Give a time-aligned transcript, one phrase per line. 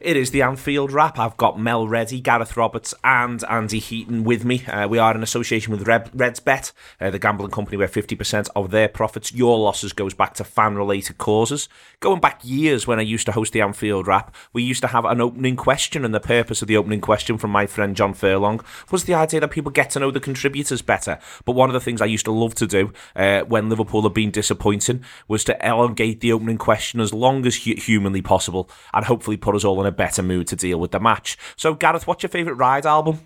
[0.00, 1.18] It is the Anfield Wrap.
[1.18, 4.64] I've got Mel Reddy, Gareth Roberts, and Andy Heaton with me.
[4.64, 8.70] Uh, we are in association with Red, RedsBet, uh, the gambling company where 50% of
[8.70, 11.68] their profits, your losses, goes back to fan related causes.
[11.98, 15.04] Going back years when I used to host the Anfield Wrap, we used to have
[15.04, 18.60] an opening question, and the purpose of the opening question from my friend John Furlong
[18.92, 21.18] was the idea that people get to know the contributors better.
[21.44, 24.14] But one of the things I used to love to do uh, when Liverpool had
[24.14, 29.04] been disappointing was to elongate the opening question as long as hu- humanly possible and
[29.04, 31.36] hopefully put us all in a better mood to deal with the match.
[31.56, 33.20] So, Gareth, what's your favourite ride album?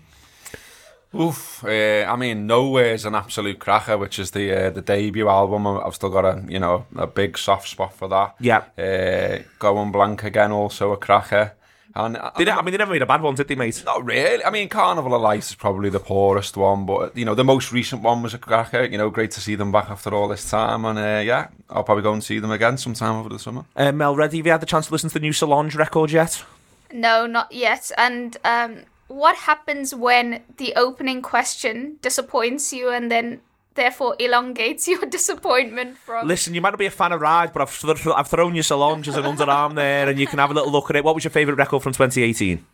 [1.15, 5.67] Oof, uh, I mean, Nowhere's an absolute cracker, which is the uh, the debut album.
[5.67, 8.35] I've still got a you know a big soft spot for that.
[8.39, 8.63] Yeah.
[8.75, 11.53] Uh, Going Blank again, also a cracker.
[11.95, 13.83] And Did it, I mean, they never made a bad one, did they, mate?
[13.85, 14.43] Not really.
[14.43, 17.71] I mean, Carnival of Lights is probably the poorest one, but you know the most
[17.71, 18.83] recent one was a cracker.
[18.83, 21.83] You know, great to see them back after all this time, and uh, yeah, I'll
[21.83, 23.65] probably go and see them again sometime over the summer.
[23.75, 26.11] Uh, Mel Reddy, have you had the chance to listen to the new Solange record
[26.11, 26.43] yet?
[26.91, 27.91] No, not yet.
[27.97, 33.41] And um, what happens when the opening question disappoints you and then
[33.75, 36.27] therefore elongates your disappointment from?
[36.27, 38.63] Listen, you might not be a fan of Ride, but I've, th- I've thrown you
[38.63, 41.03] Solange as an underarm there, and you can have a little look at it.
[41.03, 42.65] What was your favourite record from 2018?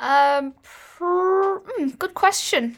[0.00, 2.76] Um, pr- mm, good question.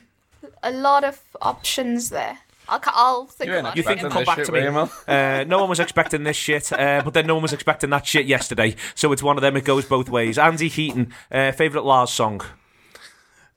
[0.63, 2.39] A lot of options there.
[2.69, 5.07] I'll, ca- I'll think You ain't about You think Expecting come this back to shit,
[5.09, 5.13] me.
[5.13, 8.07] Uh, no one was expecting this shit, uh, but then no one was expecting that
[8.07, 8.77] shit yesterday.
[8.95, 9.57] So it's one of them.
[9.57, 10.39] It goes both ways.
[10.39, 12.43] Andy Heaton, uh, favourite La's song.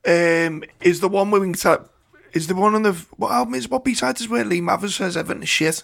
[0.06, 1.88] Um, is the one where we can tell,
[2.34, 4.98] is the one on the what album is what B side is where Lee Mavers
[4.98, 5.84] says Everton is shit.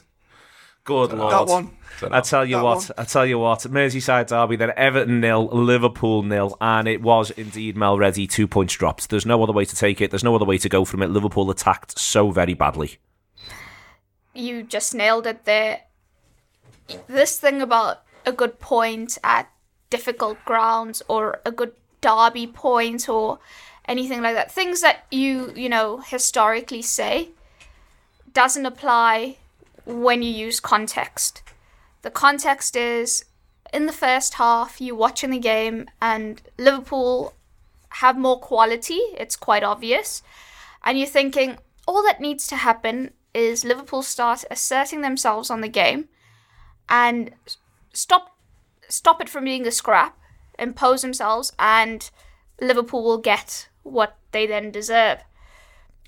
[0.84, 1.32] Good lord.
[1.34, 1.72] That one.
[2.12, 2.88] I tell you That what, one.
[2.98, 7.76] I tell you what, Merseyside derby, then Everton nil, Liverpool nil, and it was indeed
[7.76, 9.10] Mel Reddy two points dropped.
[9.10, 10.10] There's no other way to take it.
[10.10, 11.10] There's no other way to go from it.
[11.10, 12.98] Liverpool attacked so very badly.
[14.34, 15.82] you just nailed it there.
[17.08, 19.50] This thing about a good point at
[19.90, 23.40] difficult grounds or a good derby point or
[23.90, 27.30] anything like that, things that you, you know, historically say
[28.32, 29.38] doesn't apply
[29.86, 31.42] when you use context.
[32.04, 33.26] The context is
[33.74, 37.34] in the first half, you watching the game and Liverpool
[37.94, 40.22] have more quality, it's quite obvious.
[40.86, 41.58] And you're thinking,
[41.88, 46.08] all that needs to happen is Liverpool start asserting themselves on the game
[46.88, 47.32] and
[47.94, 48.36] stop
[48.88, 50.18] stop it from being a scrap,
[50.58, 52.10] impose themselves, and
[52.60, 55.20] Liverpool will get what they then deserve.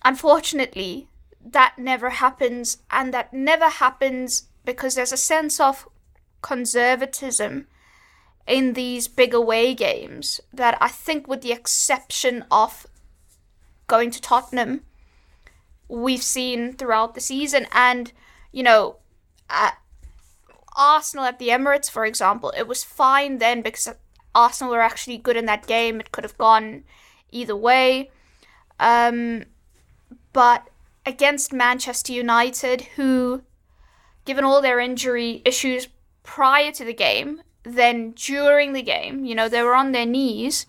[0.03, 1.07] Unfortunately,
[1.43, 5.87] that never happens, and that never happens because there's a sense of
[6.41, 7.67] conservatism
[8.47, 12.87] in these big away games that I think, with the exception of
[13.87, 14.81] going to Tottenham,
[15.87, 17.67] we've seen throughout the season.
[17.71, 18.11] And,
[18.51, 18.97] you know,
[19.49, 19.77] at
[20.75, 23.89] Arsenal at the Emirates, for example, it was fine then because
[24.33, 25.99] Arsenal were actually good in that game.
[25.99, 26.83] It could have gone
[27.31, 28.09] either way.
[28.79, 29.45] Um,
[30.33, 30.69] but
[31.05, 33.43] against Manchester United, who,
[34.25, 35.87] given all their injury issues
[36.23, 40.65] prior to the game, then during the game, you know, they were on their knees,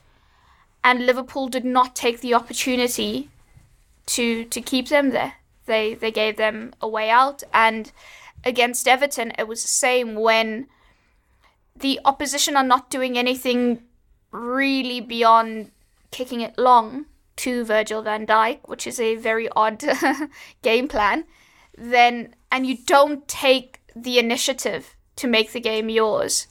[0.84, 3.30] and Liverpool did not take the opportunity
[4.06, 5.34] to to keep them there.
[5.66, 7.92] They they gave them a way out, and
[8.44, 10.66] against Everton, it was the same when
[11.74, 13.82] the opposition are not doing anything
[14.30, 15.70] really beyond
[16.12, 17.06] kicking it long
[17.36, 19.82] to Virgil van Dijk, which is a very odd
[20.62, 21.24] game plan,
[21.76, 26.46] then and you don't take the initiative to make the game yours,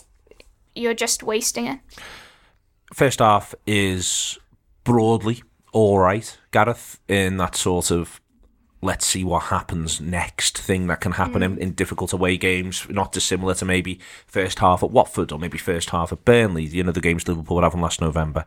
[0.75, 1.79] you're just wasting it.
[2.93, 4.37] First half is
[4.83, 8.19] broadly all right, Gareth, in that sort of
[8.83, 11.59] let's see what happens next thing that can happen in, mm.
[11.59, 15.91] in difficult away games, not dissimilar to maybe first half at Watford or maybe first
[15.91, 18.45] half at Burnley, you know, the games Liverpool were having last November.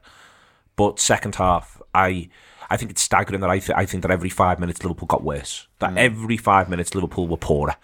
[0.76, 2.28] But second half, I
[2.70, 5.22] I think it's staggering that I, th- I think that every five minutes Liverpool got
[5.22, 5.68] worse.
[5.78, 7.76] That every five minutes Liverpool were poorer.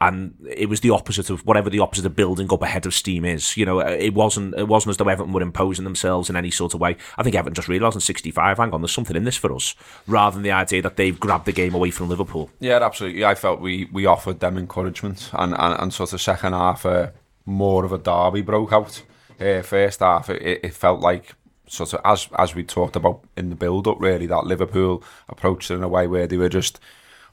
[0.00, 3.24] And it was the opposite of whatever the opposite of building up ahead of steam
[3.24, 3.56] is.
[3.56, 6.72] You know, it wasn't it wasn't as though Everton were imposing themselves in any sort
[6.72, 6.96] of way.
[7.16, 9.74] I think Everton just realised in 65, hang on, there's something in this for us,
[10.06, 12.48] rather than the idea that they've grabbed the game away from Liverpool.
[12.60, 13.24] Yeah, absolutely.
[13.24, 17.10] I felt we, we offered them encouragement, and, and, and sort of second half, uh,
[17.44, 19.02] more of a derby broke out.
[19.40, 21.34] uh, first half, it, it felt like
[21.68, 25.70] sort of as as we talked about in the build up, really that Liverpool approached
[25.70, 26.80] it in a way where they were just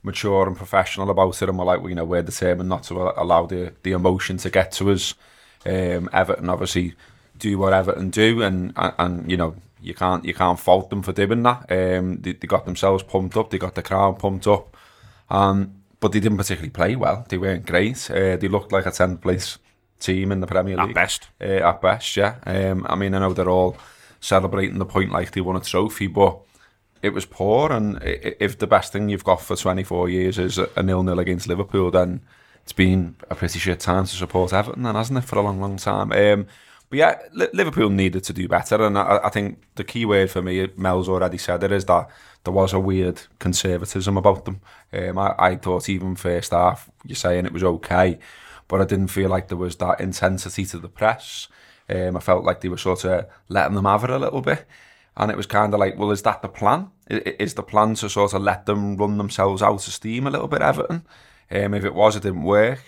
[0.03, 3.13] mature and professional about it, and we're like, well, you know, we're determined not to
[3.19, 5.13] allow the the emotion to get to us.
[5.65, 6.93] Um, Everton obviously
[7.37, 11.01] do what Everton do, and, and and you know you can't you can't fault them
[11.01, 11.71] for doing that.
[11.71, 14.75] Um, they, they got themselves pumped up, they got the crowd pumped up,
[15.29, 17.25] um, but they didn't particularly play well.
[17.27, 18.09] They weren't great.
[18.09, 19.57] Uh, they looked like a tenth place
[19.99, 21.29] team in the Premier League At best.
[21.41, 22.35] Uh, at best, yeah.
[22.45, 23.77] Um, I mean, I know they're all
[24.19, 26.39] celebrating the point like they won a trophy, but
[27.01, 27.71] it was poor.
[27.71, 31.47] And if the best thing you've got for 24 years is a nil nil against
[31.47, 32.21] Liverpool, then
[32.63, 35.62] it's been a pretty shit time to support Everton, then hasn't it, for a long,
[35.62, 36.12] long time?
[36.12, 36.47] Um,
[36.89, 37.19] but yeah,
[37.53, 41.09] Liverpool needed to do better, and I, I think the key word for me, Mel's
[41.09, 42.09] already said it, is that
[42.44, 44.61] there was a weird conservatism about them.
[44.94, 48.19] Um, I, I thought even first half, you're saying it was okay,
[48.68, 51.47] but I didn't feel like there was that intensity to the press.
[51.89, 54.65] Um, I felt like they were sort of letting them have it a little bit.
[55.17, 56.89] And it was kind of like, well, is that the plan?
[57.09, 60.47] Is the plan to sort of let them run themselves out of steam a little
[60.47, 61.05] bit, Everton?
[61.51, 62.83] Um, if it was, it didn't work.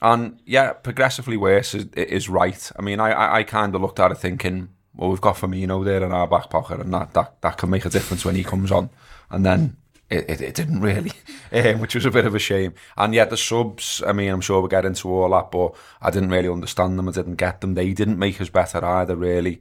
[0.00, 2.70] And yeah, progressively worse is, is right.
[2.78, 6.02] I mean, I, I kind of looked at it thinking, well, we've got Firmino there
[6.02, 8.70] in our back pocket, and that, that, that can make a difference when he comes
[8.70, 8.90] on.
[9.30, 9.76] And then
[10.10, 11.12] it, it, it didn't really,
[11.52, 12.74] um, which was a bit of a shame.
[12.96, 16.10] And yet the subs, I mean, I'm sure we'll get into all that, but I
[16.10, 17.08] didn't really understand them.
[17.08, 17.74] I didn't get them.
[17.74, 19.60] They didn't make us better either, really.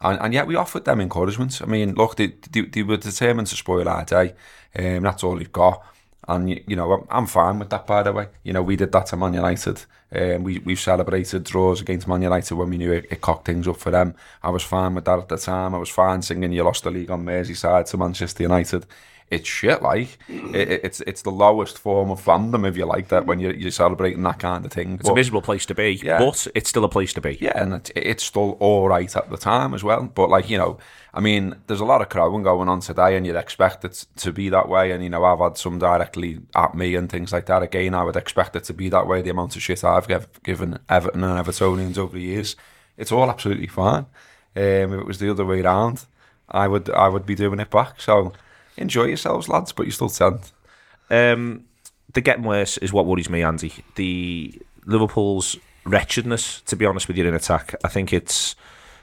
[0.00, 1.60] And, and yet we offered them encouragement.
[1.62, 4.34] I mean, look, they, they, they were determined to spoil our day.
[4.76, 5.84] Um, that's all we've got.
[6.26, 8.28] And, you, know, I'm fine with that, by the way.
[8.44, 9.84] You know, we did that to Man United.
[10.10, 13.68] Um, we, we've celebrated draws against Man United when we knew it, it cocked things
[13.68, 14.14] up for them.
[14.42, 15.74] I was fine with that at the time.
[15.74, 18.86] I was fine singing You Lost the League on Merseyside to Manchester United.
[19.30, 20.18] It's shit, like.
[20.28, 23.54] It, it- it's it's the lowest form of fandom, if you like that, when you're,
[23.54, 24.94] you're celebrating that kind of thing.
[25.00, 26.18] It's a miserable place to be, Yeah.
[26.18, 27.38] but it's still a place to be.
[27.40, 30.04] Yeah, and it, it's still all right at the time as well.
[30.14, 30.78] But like you know,
[31.14, 34.30] I mean, there's a lot of crowing going on today, and you'd expect it to
[34.32, 34.90] be that way.
[34.92, 37.62] And you know, I've had some directly at me and things like that.
[37.62, 39.22] Again, I would expect it to be that way.
[39.22, 42.56] The amount of shit I've giv given Everton and Evertonians over the years,
[42.98, 44.06] it's all absolutely fine.
[44.56, 46.04] Um, if it was the other way around,
[46.48, 48.00] I would I would be doing it back.
[48.00, 48.32] So
[48.76, 50.52] enjoy yourselves, lads, but you still tenth.
[51.10, 51.64] Um,
[52.12, 53.72] the getting worse is what worries me, Andy.
[53.96, 57.74] The Liverpool's wretchedness, to be honest with you, in attack.
[57.84, 58.56] I think it's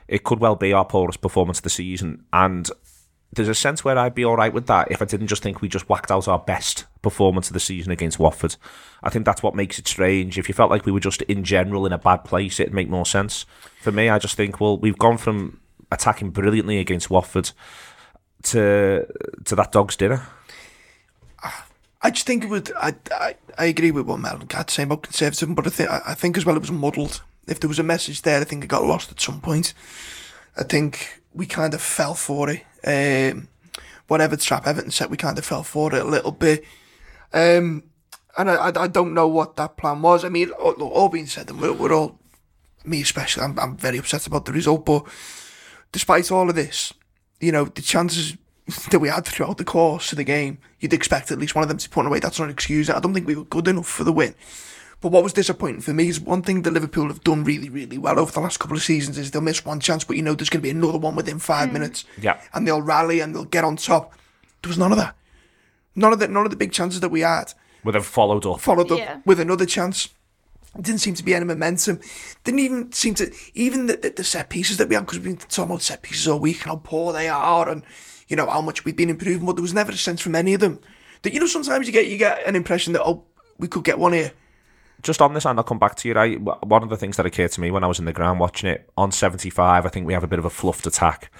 [0.07, 2.69] it could well be our poorest performance of the season, and
[3.33, 5.61] there's a sense where I'd be all right with that if I didn't just think
[5.61, 8.57] we just whacked out our best performance of the season against Watford.
[9.03, 10.37] I think that's what makes it strange.
[10.37, 12.89] If you felt like we were just in general in a bad place, it'd make
[12.89, 13.45] more sense.
[13.81, 17.51] For me, I just think, well, we've gone from attacking brilliantly against Watford
[18.43, 19.05] to
[19.45, 20.27] to that dog's dinner.
[22.03, 22.71] I just think it would.
[22.75, 25.89] I, I, I agree with what Mel and Kat saying about conservatism, but I think
[25.91, 27.21] I think as well it was muddled.
[27.47, 29.73] If there was a message there, I think it got lost at some point.
[30.57, 32.63] I think we kind of fell for it.
[32.83, 33.49] Um,
[34.07, 36.63] whatever trap Everton set, we kind of fell for it a little bit.
[37.33, 37.83] Um,
[38.37, 40.25] and I, I, I don't know what that plan was.
[40.25, 42.19] I mean, all, all being said, and we're, we're all,
[42.83, 44.85] me especially, I'm, I'm very upset about the result.
[44.85, 45.05] But
[45.91, 46.93] despite all of this,
[47.41, 48.37] you know, the chances
[48.91, 51.67] that we had throughout the course of the game, you'd expect at least one of
[51.67, 52.19] them to put away.
[52.19, 52.89] That's not an excuse.
[52.89, 54.35] I don't think we were good enough for the win.
[55.01, 57.97] But what was disappointing for me is one thing that Liverpool have done really, really
[57.97, 60.35] well over the last couple of seasons is they'll miss one chance, but you know
[60.35, 61.73] there's going to be another one within five mm.
[61.73, 62.05] minutes.
[62.21, 62.39] Yeah.
[62.53, 64.13] And they'll rally and they'll get on top.
[64.61, 65.15] There was none of that.
[65.95, 68.61] None of the, none of the big chances that we had Would have followed up.
[68.61, 69.17] followed up Yeah.
[69.25, 70.09] with another chance.
[70.79, 71.99] Didn't seem to be any momentum.
[72.43, 75.37] Didn't even seem to even the, the, the set pieces that we had because we've
[75.37, 77.83] been talking about set pieces all week and how poor they are and
[78.29, 79.45] you know how much we've been improving.
[79.45, 80.79] But there was never a sense from any of them
[81.23, 83.25] that you know sometimes you get you get an impression that oh
[83.57, 84.31] we could get one here.
[85.01, 86.13] just on this, and I'll come back to you.
[86.13, 88.39] Right, one of the things that occurred to me when I was in the ground
[88.39, 91.31] watching it on seventy-five, I think we have a bit of a fluffed attack,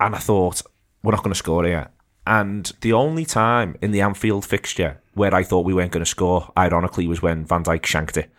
[0.00, 0.62] and I thought
[1.02, 1.90] we're not going to score here.
[2.26, 6.10] And the only time in the Anfield fixture where I thought we weren't going to
[6.10, 8.30] score, ironically, was when Van Dijk shanked it.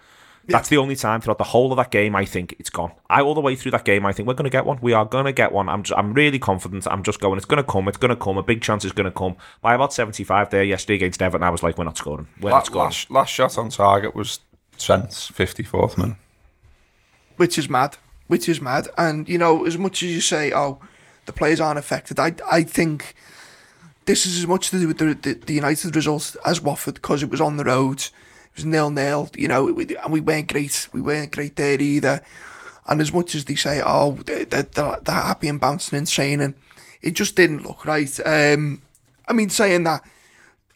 [0.48, 2.92] That's the only time throughout the whole of that game I think it's gone.
[3.10, 4.80] I all the way through that game I think we're going to get one.
[4.82, 5.68] We are going to get one.
[5.70, 6.88] I'm just, I'm really confident.
[6.90, 7.38] I'm just going.
[7.38, 7.88] It's going to come.
[7.88, 8.38] It's going to come.
[8.38, 9.36] A big chance is going to come.
[9.62, 12.28] By about 75 there yesterday against Everton, I was like, we're not scoring.
[12.40, 12.86] We're not Last, scoring.
[12.86, 14.40] last, last shot on target was
[14.80, 16.18] Trent's 54th minute.
[17.38, 18.88] which is mad, which is mad.
[18.98, 20.80] And you know, as much as you say, oh,
[21.26, 23.16] the players aren't affected, I I think
[24.06, 27.22] this is as much to do with the the, the United results as Watford because
[27.22, 28.12] it was on the road, it
[28.58, 29.30] was nil nil.
[29.38, 30.90] You know, and we weren't great.
[30.92, 32.22] We weren't great there either.
[32.88, 36.56] And as much as they say, oh, they're, they're, they're happy and bouncing and training,
[37.02, 38.20] it just didn't look right.
[38.26, 38.82] Um,
[39.28, 40.04] I mean, saying that,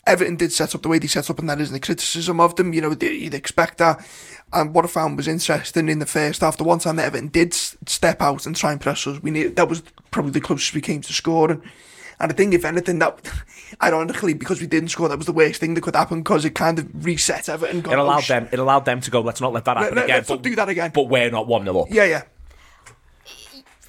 [0.05, 2.55] Everton did set up the way they set up, and that isn't a criticism of
[2.55, 2.73] them.
[2.73, 4.05] You know, you'd expect that.
[4.51, 7.29] And what I found was interesting in the first half, the one time that Everton
[7.29, 10.73] did step out and try and press us, we need, that was probably the closest
[10.73, 11.61] we came to scoring.
[12.21, 13.19] And I think, if anything, that
[13.83, 16.53] ironically, because we didn't score, that was the worst thing that could happen because it
[16.53, 17.79] kind of reset Everton.
[17.79, 18.47] It allowed oh, them.
[18.51, 19.21] It allowed them to go.
[19.21, 20.17] Let's not let that happen let, again.
[20.17, 20.91] Let's but, not do that again.
[20.93, 21.87] But we're not one 0 up.
[21.89, 22.23] Yeah, yeah.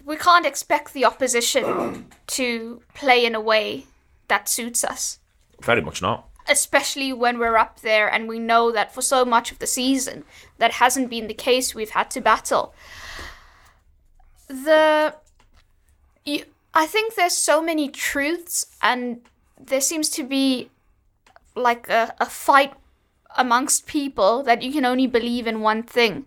[0.05, 3.87] We can't expect the opposition to play in a way
[4.29, 5.19] that suits us.
[5.61, 6.29] Very much not.
[6.49, 10.25] Especially when we're up there and we know that for so much of the season
[10.59, 11.75] that hasn't been the case.
[11.75, 12.75] We've had to battle.
[14.49, 15.15] The
[16.25, 19.21] you, I think there's so many truths and
[19.61, 20.71] there seems to be
[21.55, 22.73] like a, a fight
[23.37, 26.27] amongst people that you can only believe in one thing.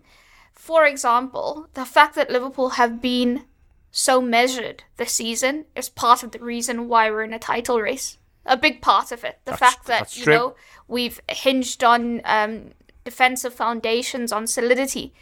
[0.52, 3.44] For example, the fact that Liverpool have been
[3.90, 8.18] so measured this season is part of the reason why we're in a title race
[8.46, 9.38] a big part of it.
[9.44, 10.34] The that's, fact that you true.
[10.34, 10.54] know
[10.88, 12.70] we've hinged on um,
[13.04, 15.12] defensive foundations, on solidity,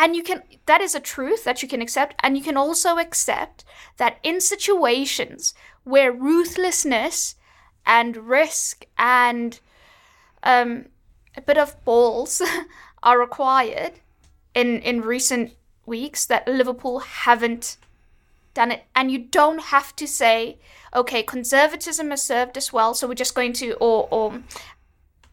[0.00, 2.96] and you can that is a truth that you can accept, and you can also
[2.96, 3.64] accept
[3.98, 5.54] that in situations
[5.84, 7.36] where ruthlessness
[7.84, 9.60] and risk and
[10.42, 10.86] um,
[11.36, 12.40] a bit of balls
[13.02, 13.92] are required
[14.54, 15.52] in in recent
[15.84, 17.76] weeks that Liverpool haven't
[18.54, 20.58] done it, and you don't have to say
[20.94, 24.42] okay, conservatism has served us well, so we're just going to, or, or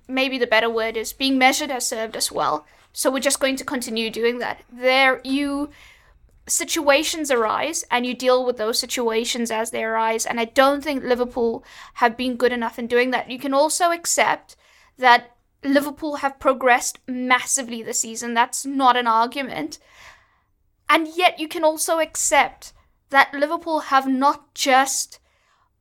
[0.08, 2.66] maybe the better word is being measured has served us well,
[2.98, 4.64] so we're just going to continue doing that.
[4.74, 5.70] There, you
[6.48, 11.04] situations arise and you deal with those situations as they arise and i don't think
[11.04, 11.62] liverpool
[11.96, 13.30] have been good enough in doing that.
[13.30, 14.56] You can also accept
[14.98, 18.34] that liverpool have progressed massively this season.
[18.34, 19.78] That's not an argument.
[20.90, 22.74] And yet you can also accept
[23.10, 25.20] that liverpool have not just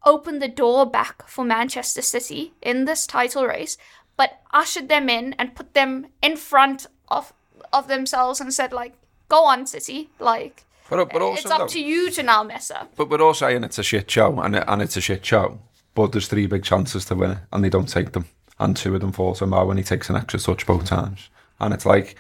[0.05, 3.79] opened the door back for Manchester City in this title race,
[4.19, 7.33] but ushered them in and put them in front of
[7.73, 8.95] of themselves and said like,
[9.29, 12.71] "Go on, City!" Like, but, but eh, also, it's up to you to now mess
[12.71, 12.93] up.
[12.97, 15.59] But we're all saying it's a shit show, and it, and it's a shit show.
[15.95, 18.27] But there's three big chances to win it, and they don't take them,
[18.59, 21.29] and two of them fall to Mo when he takes an extra touch both times,
[21.61, 22.17] and it's like.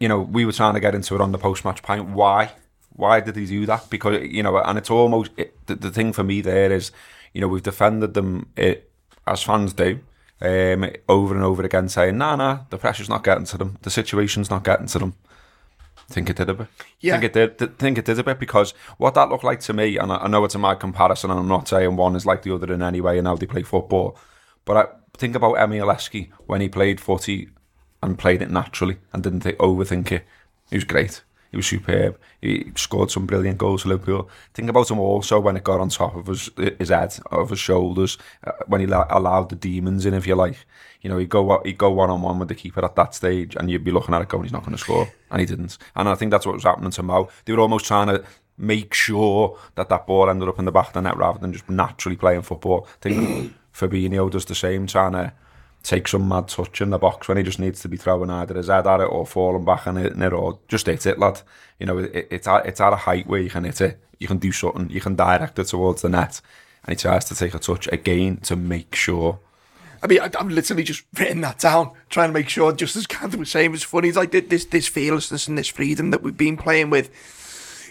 [0.00, 2.10] You know, we were trying to get into it on the post-match point.
[2.10, 2.50] Why?
[2.94, 3.88] Why did he do that?
[3.90, 6.90] Because you know, and it's almost it, the, the thing for me there is,
[7.32, 8.90] you know, we've defended them it,
[9.26, 10.00] as fans do.
[10.44, 13.90] Um, over and over again saying, nah, nah, the pressure's not getting to them, the
[13.90, 15.14] situation's not getting to them.
[16.10, 16.66] think it did a bit.
[17.00, 17.18] Yeah.
[17.18, 17.78] Think it did.
[17.78, 20.28] Think it did a bit because what that looked like to me, and I, I
[20.28, 22.82] know it's a mad comparison, and I'm not saying one is like the other in
[22.82, 24.18] any way, and how they play football,
[24.64, 24.86] but I
[25.16, 27.48] think about Emile Heskey when he played footy
[28.02, 30.24] and played it naturally and didn't th- overthink it.
[30.70, 31.22] He was great.
[31.54, 32.18] He was superb.
[32.40, 34.28] He scored some brilliant goals for Liverpool.
[34.54, 37.60] Think about him also when it got on top of his his head, of his
[37.60, 40.56] shoulders, uh, when he allowed the demons in, if you like.
[41.00, 43.54] You know, he'd go he'd go one on one with the keeper at that stage,
[43.54, 45.78] and you'd be looking at it going, he's not going to score, and he didn't.
[45.94, 47.28] And I think that's what was happening to Mo.
[47.44, 48.24] They were almost trying to
[48.58, 51.52] make sure that that ball ended up in the back of the net rather than
[51.52, 52.88] just naturally playing football.
[52.88, 55.32] I think Fabinho does the same, trying to
[55.84, 58.54] take some mad touch in the box when he just needs to be throwing either
[58.54, 61.42] his head at it or falling back and hitting it or just hit it, lad.
[61.78, 64.26] You know, it, it's, at, it's at a height where you can hit it, you
[64.26, 66.40] can do something, you can direct it towards the net.
[66.84, 69.38] And he tries to take a touch again to make sure.
[70.02, 73.06] I mean, I, am literally just writing that down, trying to make sure, just as
[73.06, 74.08] Cantor was saying, it's funny.
[74.08, 77.10] It's like this, this fearlessness and this freedom that we've been playing with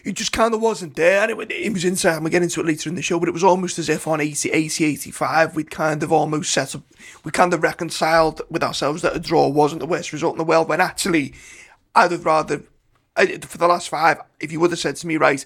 [0.03, 1.29] it just kind of wasn't there.
[1.29, 3.33] It, it was inside, and we'll get into it later in the show, but it
[3.33, 6.83] was almost as if on 80, 80, 85, we'd kind of almost set up,
[7.23, 10.43] we kind of reconciled with ourselves that a draw wasn't the worst result in the
[10.43, 11.33] world, when actually,
[11.95, 12.63] I'd have rather,
[13.15, 15.45] for the last five, if you would have said to me, right,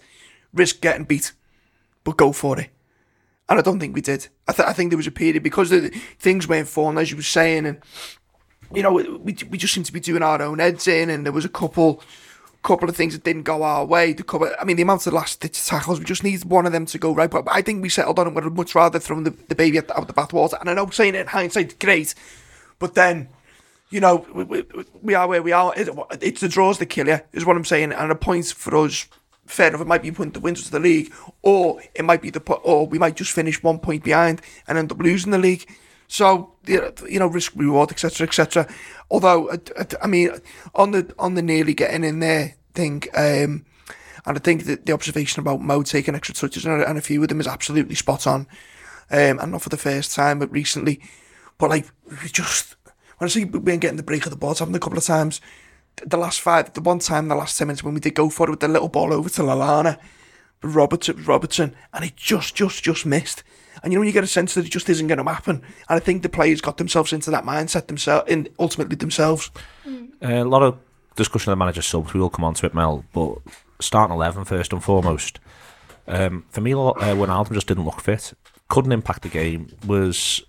[0.53, 1.33] risk getting beat,
[2.03, 2.69] but go for it.
[3.49, 4.27] And I don't think we did.
[4.47, 7.17] I, th- I think there was a period because the, things weren't falling, as you
[7.17, 7.79] were saying, and,
[8.73, 11.31] you know, we, we just seemed to be doing our own heads in, and there
[11.31, 12.01] was a couple
[12.63, 14.13] couple of things that didn't go our way.
[14.13, 16.71] The couple, I mean, the amount of last ditch tackles, we just need one of
[16.71, 17.29] them to go right.
[17.29, 18.33] But I think we settled on it.
[18.33, 20.59] We'd much rather throw the, the baby out the, bathwater.
[20.59, 22.13] And I know saying it in hindsight, great.
[22.79, 23.29] But then,
[23.89, 24.65] you know, we, we,
[25.01, 25.73] we are where we are.
[25.75, 25.89] It,
[26.21, 27.93] it's the draws that kill you, is what I'm saying.
[27.93, 29.07] And a point for us,
[29.45, 32.29] fair enough, it might be putting the wins to the league, or it might be
[32.29, 35.67] the or we might just finish one point behind and end up losing the league.
[36.07, 38.67] So you know, risk reward, etc., etc.
[39.11, 39.57] Although,
[40.01, 40.31] I mean,
[40.75, 43.65] on the on the nearly getting in there thing, um,
[44.25, 47.29] and I think that the observation about Mo taking extra touches and, a few of
[47.29, 48.47] them is absolutely spot on.
[49.09, 50.99] Um, and not for the first time, but recently.
[51.57, 52.75] But like, we just
[53.17, 54.97] when I see we been getting the break of the ball, it's happened a couple
[54.97, 55.41] of times.
[56.05, 58.47] The last five, the one time, the last ten minutes when we did go for
[58.47, 59.97] it with the little ball over to Lallana,
[60.61, 63.43] But Robertson, Robertson, and it just, just, just missed.
[63.83, 65.97] And you know you get a sense that it just isn't going to happen, and
[65.97, 69.51] I think the players got themselves into that mindset themselves, in ultimately themselves.
[70.21, 70.77] a lot of
[71.15, 72.13] discussion of the manager subs.
[72.13, 73.03] We will come on to it, Mel.
[73.13, 73.39] But
[73.79, 75.39] starting 11 first and foremost.
[76.07, 78.33] Um, for me, uh, Wijnaldum just didn't look fit.
[78.69, 79.69] Couldn't impact the game.
[79.85, 80.41] Was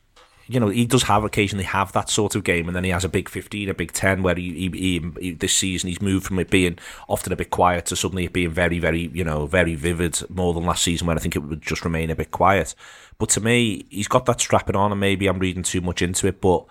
[0.46, 3.04] you know he does have occasionally have that sort of game, and then he has
[3.04, 6.26] a big 15, a big 10, where he, he, he, he this season he's moved
[6.26, 9.46] from it being often a bit quiet to suddenly it being very, very you know
[9.46, 12.30] very vivid more than last season when I think it would just remain a bit
[12.30, 12.74] quiet.
[13.18, 16.26] But to me, he's got that strapping on, and maybe I'm reading too much into
[16.28, 16.64] it, but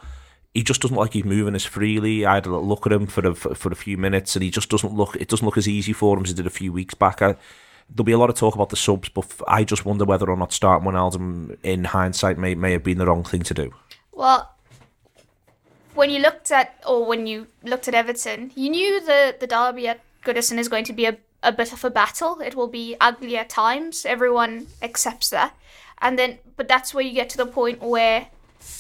[0.54, 2.26] he just doesn't like he's moving as freely.
[2.26, 4.70] I had a look at him for a, for a few minutes, and he just
[4.70, 5.16] doesn't look.
[5.18, 7.22] It doesn't look as easy for him as it did a few weeks back.
[7.22, 7.36] I,
[7.90, 10.38] there'll be a lot of talk about the subs, but I just wonder whether or
[10.38, 13.74] not starting Wijnaldum in hindsight may may have been the wrong thing to do.
[14.12, 14.52] Well,
[15.94, 19.88] when you looked at, or when you looked at Everton, you knew the the derby
[19.90, 22.40] at Goodison is going to be a, a bit of a battle.
[22.42, 24.06] It will be ugly at times.
[24.06, 25.56] Everyone accepts that,
[26.00, 28.28] and then, but that's where you get to the point where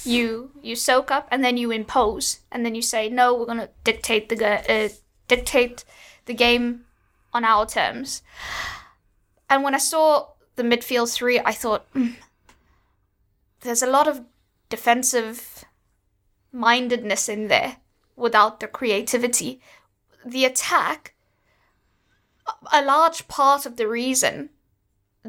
[0.03, 3.59] you you soak up and then you impose, and then you say, no, we're going
[3.59, 4.89] to dictate the uh,
[5.27, 5.83] dictate
[6.25, 6.85] the game
[7.33, 8.21] on our terms.
[9.49, 11.85] And when I saw the midfield three, I thought.
[11.93, 12.11] "Hmm,
[13.61, 14.21] there's a lot of
[14.69, 15.65] defensive
[16.51, 17.77] mindedness in there
[18.15, 19.61] without the creativity.
[20.25, 21.13] The attack,
[22.71, 24.49] a large part of the reason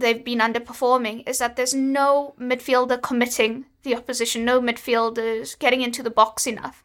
[0.00, 6.02] they've been underperforming is that there's no midfielder committing the opposition, no midfielders getting into
[6.02, 6.85] the box enough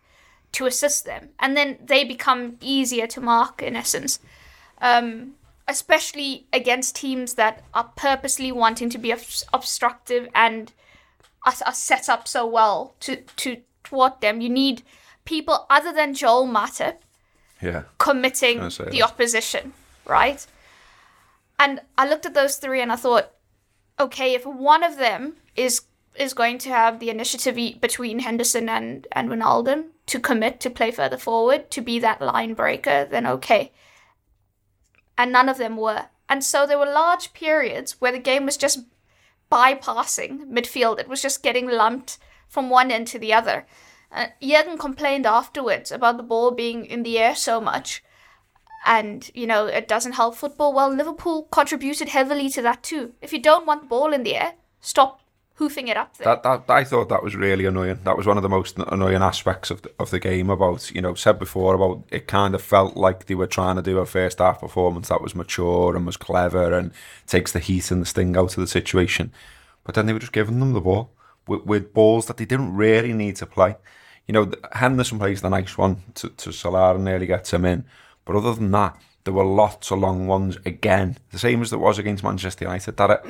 [0.54, 1.30] to assist them.
[1.40, 4.20] And then they become easier to mark in essence.
[4.82, 5.34] Um,
[5.68, 10.74] especially against teams that are purposely wanting to be obs- obstructive and
[11.46, 14.42] are, are set up so well to to thwart them.
[14.42, 14.84] You need
[15.26, 16.96] people other than Joel Matip
[17.62, 17.84] Yeah.
[17.98, 19.02] committing the that.
[19.04, 19.74] opposition,
[20.06, 20.46] right?
[21.60, 23.32] And I looked at those three and I thought,
[24.00, 25.82] okay, if one of them is
[26.16, 30.92] is going to have the initiative between Henderson and and Ronaldo to commit to play
[30.92, 33.72] further forward to be that line breaker, then okay.
[35.18, 36.08] And none of them were.
[36.30, 38.86] And so there were large periods where the game was just
[39.52, 41.00] bypassing midfield.
[41.00, 43.66] It was just getting lumped from one end to the other.
[44.12, 48.04] Uh, Jurgen complained afterwards about the ball being in the air so much.
[48.86, 50.74] And, you know, it doesn't help football.
[50.74, 53.14] Well, Liverpool contributed heavily to that too.
[53.22, 55.22] If you don't want the ball in the air, stop
[55.56, 56.26] hoofing it up there.
[56.26, 58.00] That, that I thought that was really annoying.
[58.04, 60.50] That was one of the most annoying aspects of the, of the game.
[60.50, 63.82] About you know said before about it kind of felt like they were trying to
[63.82, 66.92] do a first half performance that was mature and was clever and
[67.28, 69.32] takes the heat and the sting out of the situation.
[69.84, 71.12] But then they were just giving them the ball
[71.48, 73.76] with, with balls that they didn't really need to play.
[74.28, 77.84] You know, Henderson plays the nice one to, to Salah and nearly gets him in.
[78.26, 81.80] But other than that, there were lots of long ones again, the same as there
[81.80, 82.98] was against Manchester United.
[82.98, 83.24] That are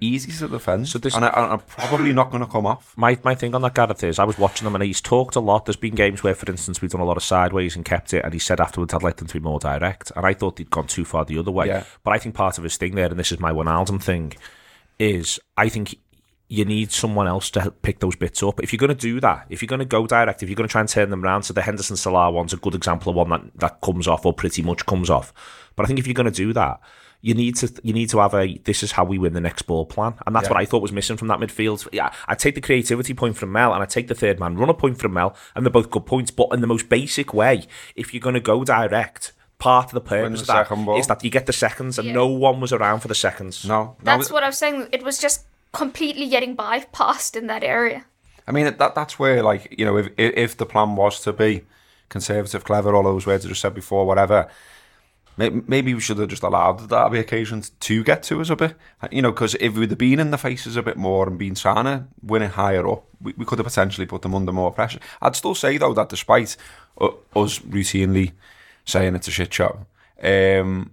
[0.00, 2.92] easy to defend, So this- and, and are probably not going to come off.
[2.96, 5.40] My my thing on that Gareth is I was watching them and he's talked a
[5.40, 5.64] lot.
[5.66, 8.24] There's been games where, for instance, we've done a lot of sideways and kept it,
[8.24, 10.70] and he said afterwards I'd like them to be more direct, and I thought he'd
[10.70, 11.68] gone too far the other way.
[11.68, 11.84] Yeah.
[12.02, 14.32] But I think part of his thing there, and this is my one Wijnaldum thing,
[14.98, 15.94] is I think
[16.48, 18.62] you need someone else to help pick those bits up.
[18.62, 20.68] If you're going to do that, if you're going to go direct, if you're going
[20.68, 23.16] to try and turn them around, so the Henderson Salah one's a good example of
[23.16, 25.32] one that, that comes off or pretty much comes off.
[25.74, 26.80] But I think if you're going to do that,
[27.22, 29.62] you need to you need to have a this is how we win the next
[29.62, 30.52] ball plan, and that's Yeah.
[30.52, 31.88] what I thought was missing from that midfield.
[31.90, 34.74] Yeah, I take the creativity point from Mel, and I take the third man runner
[34.74, 36.30] point from Mel, and they're both good points.
[36.30, 37.64] But in the most basic way,
[37.96, 40.98] if you're going to go direct, part of the purpose the of that second ball.
[40.98, 42.14] is that you get the seconds, and Yeah.
[42.14, 43.64] no one was around for the seconds.
[43.66, 44.88] No, no, That's what I was saying.
[44.92, 48.04] It was just completely getting bypassed in that area.
[48.46, 51.62] I mean, that that's where, like, you know, if if the plan was to be
[52.08, 54.48] conservative, clever, all those words I just said before, whatever,
[55.36, 58.74] maybe we should have just allowed the derby occasions to get to us a bit.
[59.10, 61.54] You know, because if we'd have been in the faces a bit more and been
[61.54, 64.72] trying to win it higher up, we, we could have potentially put them under more
[64.72, 65.00] pressure.
[65.20, 66.56] I'd still say, though, that despite
[67.00, 68.32] uh, us routinely
[68.84, 69.86] saying it's a shit show,
[70.22, 70.92] um,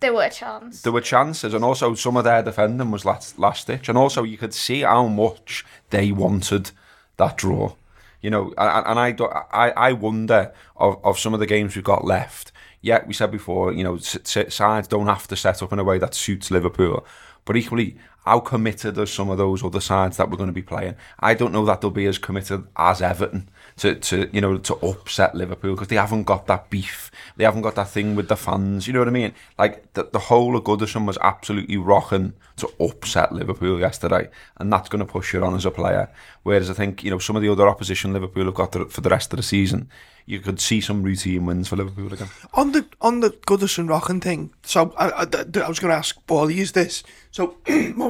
[0.00, 0.82] There were a chance.
[0.82, 4.22] there were chances, and also some of their defending was last last ditch, and also
[4.24, 6.70] you could see how much they wanted
[7.16, 7.74] that draw.
[8.20, 11.74] You know, and, and I, do- I I wonder of, of some of the games
[11.76, 12.52] we've got left.
[12.82, 15.98] Yeah, we said before, you know, sides don't have to set up in a way
[15.98, 17.04] that suits Liverpool,
[17.44, 20.60] but equally, how committed are some of those other sides that we're going to be
[20.60, 20.96] playing?
[21.20, 24.74] I don't know that they'll be as committed as Everton to, to you know to
[24.76, 27.10] upset Liverpool because they haven't got that beef.
[27.36, 28.86] They haven't got that thing with the fans.
[28.86, 29.32] You know what I mean?
[29.58, 34.88] Like the, the whole of Goodison was absolutely rocking to upset Liverpool yesterday, and that's
[34.88, 36.10] going to push you on as a player.
[36.42, 39.10] Whereas I think you know some of the other opposition Liverpool have got for the
[39.10, 39.88] rest of the season,
[40.26, 42.28] you could see some routine wins for Liverpool again.
[42.54, 46.16] On the on the Goodison Rocking thing, so I, I, I was going to ask
[46.26, 47.56] Bally, is this so?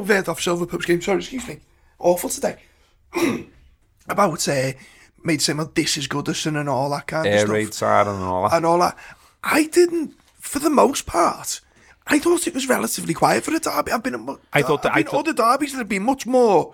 [0.07, 1.01] More vert off Silver Pub's game.
[1.03, 1.59] Sorry, excuse me.
[1.99, 2.57] Awful today.
[4.09, 4.73] About uh,
[5.25, 8.09] made say, well, this is Goodison and all that kind Air of raid stuff siren
[8.09, 8.57] and all that.
[8.57, 8.97] and all that.
[9.43, 11.61] I didn't, for the most part.
[12.07, 13.91] I thought it was relatively quiet for a derby.
[13.91, 16.05] I've been, at I thought that- I've I been thought- other derbies that have been
[16.05, 16.73] much more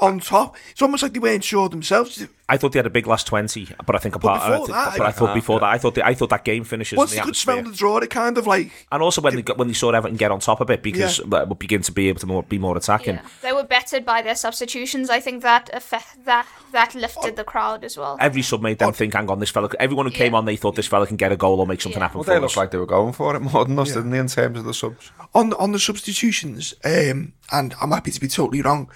[0.00, 0.56] on top.
[0.70, 2.24] It's almost like they weren't sure themselves.
[2.48, 4.40] I thought they had a big last twenty, but I think apart.
[4.42, 6.30] before I think- that, but I I- thought before that, I thought the, I thought
[6.30, 9.02] that game finishes Once in they could smell the draw, it kind of like And
[9.02, 11.24] also when they got, when they saw Everton get on top of it because Yeah.
[11.30, 13.14] that would begin to be able to more, be more attacking.
[13.14, 13.22] Yeah.
[13.40, 15.08] They were bettered by their substitutions.
[15.08, 18.16] I think that effect, that that lifted the crowd as well.
[18.20, 19.70] Every sub made them think, hang on, this fella.
[19.80, 22.00] Everyone who came on, they thought this fella can get a goal or make something
[22.00, 22.04] Yeah.
[22.08, 22.42] happen Well, for they us.
[22.42, 24.64] looked like they were going for it more than us, didn't they, in terms of
[24.64, 25.10] the subs?
[25.34, 28.90] on the, on the substitutions, um, and I'm happy to be totally wrong.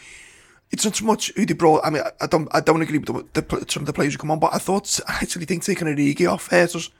[0.70, 1.84] It's not so much who they brought.
[1.84, 4.18] I mean, I, don't, I don't agree with the, the, some of the players who
[4.18, 6.90] come on, but I thought I actually think taking Origi off hurt us,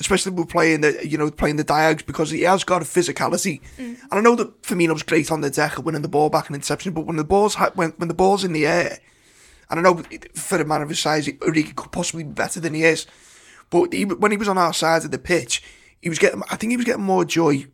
[0.00, 3.60] especially with playing the, you know, playing the Diags because he has got a physicality.
[3.76, 4.00] Mm.
[4.02, 6.92] And I know that Firmino's great on the deck, winning the ball back and interception,
[6.92, 8.98] but when the ball's when when the ball's in the air,
[9.70, 10.02] and I know
[10.34, 13.06] for a man of his size, Origi could possibly be better than he is.
[13.70, 15.62] But he, when he was on our side of the pitch,
[16.00, 16.42] he was getting.
[16.50, 17.66] I think he was getting more joy,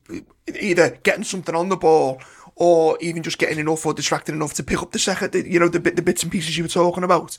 [0.60, 2.20] either getting something on the ball
[2.56, 5.58] or even just getting enough or distracting enough to pick up the second, the, you
[5.58, 7.36] know, the bit, the bits and pieces you were talking about.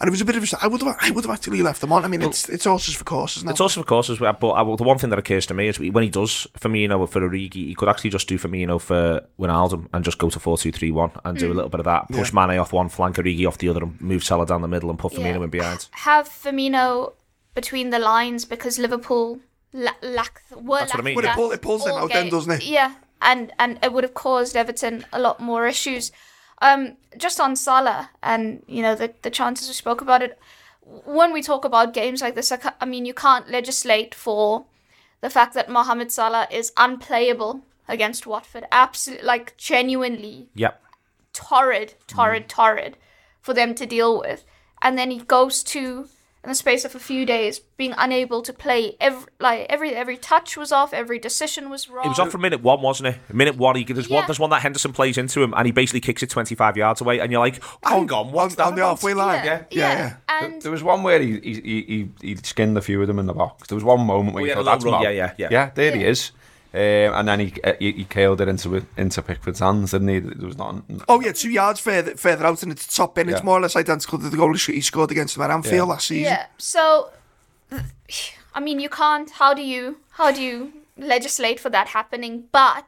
[0.00, 0.46] And it was a bit of a.
[0.60, 0.96] I would have.
[1.00, 2.04] I would have actually left them on.
[2.04, 3.52] I mean, it's it's horses for courses now.
[3.52, 4.18] It's also, for courses.
[4.18, 7.20] But I, the one thing that occurs to me is when he does Firmino for
[7.20, 10.72] Origi, he could actually just do Firmino for Wijnaldum and just go to 4 2
[10.72, 11.54] 3 1 and do a mm.
[11.54, 12.08] little bit of that.
[12.08, 14.90] Push Mane off one flank, Origi off the other, and move Salah down the middle
[14.90, 15.44] and put Firmino Yeah.
[15.44, 15.86] in behind.
[15.92, 17.12] Have Firmino
[17.54, 19.40] between the lines because Liverpool
[19.72, 21.98] la- lack were That's what I mean, lacking Well, it pull- it pulls them all
[22.00, 22.64] out then, doesn't it?
[22.64, 22.94] Yeah,
[23.24, 26.12] and and it would have caused Everton a lot more issues.
[26.62, 30.38] Um, just on Salah and you know the the chances we spoke about it.
[31.06, 34.66] When we talk about games like this, I, ca- I mean you can't legislate for
[35.20, 38.64] the fact that Mohamed Salah is unplayable against Watford.
[38.70, 40.80] Absolutely, like genuinely Yep.
[41.32, 42.96] torrid, torrid, torrid
[43.40, 44.44] for them to deal with.
[44.82, 46.08] And then he goes to,
[46.44, 48.96] in the space of a few days, being unable to play.
[49.00, 52.04] Every like every every touch was off, every decision was wrong.
[52.04, 53.34] It was off from minute one, wasn't it?
[53.34, 54.22] Minute one, he, there's one.
[54.22, 54.26] Yeah.
[54.26, 57.18] There's one that Henderson plays into him, and he basically kicks it 25 yards away,
[57.20, 58.88] and you're like, "Hang on, what's on, that?" on the about?
[58.90, 59.44] halfway line?
[59.44, 59.98] yeah, yeah, yeah.
[60.28, 60.42] yeah.
[60.42, 61.82] And There was one where he he, he,
[62.20, 63.68] he he skinned a few of them in the box.
[63.68, 65.48] There was one moment where Oh, you yeah, thought that's little run, yeah, yeah, yeah.
[65.50, 65.70] yeah.
[65.74, 66.30] There he is,
[66.74, 70.18] um, and then he, uh, he he curled it into into Pickford's hands, didn't he?
[70.18, 70.82] There was not.
[71.08, 73.28] Oh yeah, two yards further further out, and it's top bin.
[73.28, 75.92] It's more or less identical to the goal he scored against them at Anfield Yeah.
[75.94, 76.24] last season.
[76.24, 77.10] yeah, so
[78.54, 79.30] I mean, you can't.
[79.30, 82.44] How do you how do you legislate for that happening?
[82.50, 82.84] But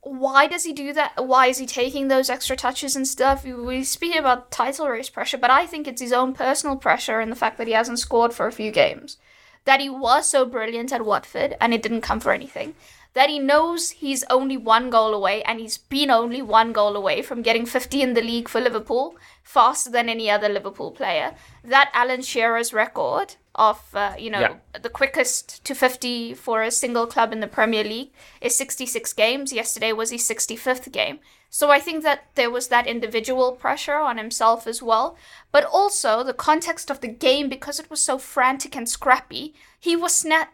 [0.00, 1.12] why does he do that?
[1.26, 3.44] Why is he taking those extra touches and stuff?
[3.44, 7.30] We- speak about title race pressure, but I think it's his own personal pressure and
[7.30, 9.18] the fact that he hasn't scored for a few games.
[9.64, 12.74] That he was so brilliant at Watford and it didn't come for anything.
[13.14, 17.20] That he knows he's only one goal away and he's been only one goal away
[17.20, 21.34] from getting 50 in the league for Liverpool, faster than any other Liverpool player.
[21.62, 24.54] That Alan Shearer's record of, uh, you know, Yeah.
[24.80, 29.52] the quickest to 50 for a single club in the Premier League is 66 games.
[29.52, 31.20] Yesterday was his 65th game.
[31.54, 35.18] So I think that there was that individual pressure on himself as well,
[35.52, 39.52] but also the context of the game because it was so frantic and scrappy.
[39.78, 40.48] He was sna-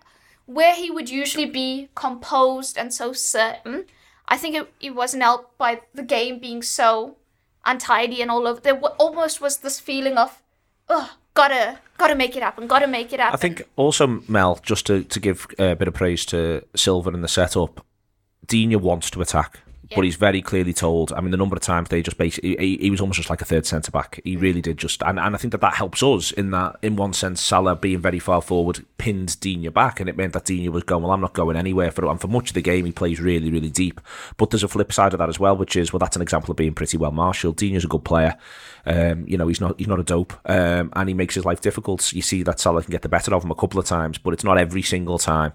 [0.47, 3.85] where he would usually be composed and so certain.
[4.27, 7.17] I think it, it wasn't helped by the game being so
[7.65, 8.61] untidy and all over.
[8.61, 10.43] There wa- almost was this feeling of,
[10.89, 13.35] ugh, gotta gotta make it happen, gotta make it happen.
[13.35, 17.23] I think also Mel, just to, to give a bit of praise to Silva and
[17.23, 17.87] the setup,
[18.49, 19.97] Digne wants to attack, Yeah.
[19.97, 21.13] but he's very clearly told.
[21.15, 23.41] I mean, the number of times they just basically he, he was almost just like
[23.41, 24.21] a third centre back.
[24.23, 26.97] He really did just, and, and I think that that helps us in that, in
[26.97, 30.69] one sense, Salah being very far forward pinned Digne back, and it meant that Digne
[30.69, 32.85] was going, well, I'm not going anywhere for and for much of the game.
[32.85, 34.01] He plays really, really deep.
[34.37, 36.51] But there's a flip side of that as well, which is well, that's an example
[36.51, 37.57] of being pretty well marshalled.
[37.57, 38.37] Digne's a good player.
[38.85, 41.61] Um, you know, he's not he's not a dope, um, and he makes his life
[41.61, 42.13] difficult.
[42.13, 44.35] You see that Salah can get the better of him a couple of times, but
[44.35, 45.53] it's not every single time.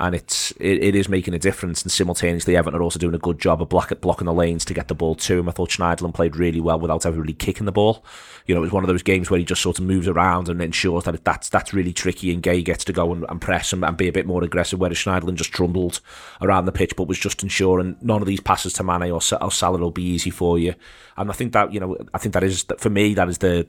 [0.00, 1.82] And it's it, it is making a difference.
[1.82, 4.74] And simultaneously, Everton are also doing a good job of block, blocking the lanes to
[4.74, 5.48] get the ball to him.
[5.48, 8.02] I thought Schneiderlin played really well without ever really kicking the ball.
[8.46, 10.48] You know, it was one of those games where he just sort of moves around
[10.48, 13.72] and ensures that that's that's really tricky, and Gueye gets to go and, and press
[13.72, 14.80] and, and be a bit more aggressive.
[14.80, 16.00] Whereas Schneiderlin just trundled
[16.40, 19.50] around the pitch, but was just ensuring none of these passes to Mane or, or
[19.50, 20.74] Salah will be easy for you.
[21.18, 23.68] And I think that you know, I think that is for me that is the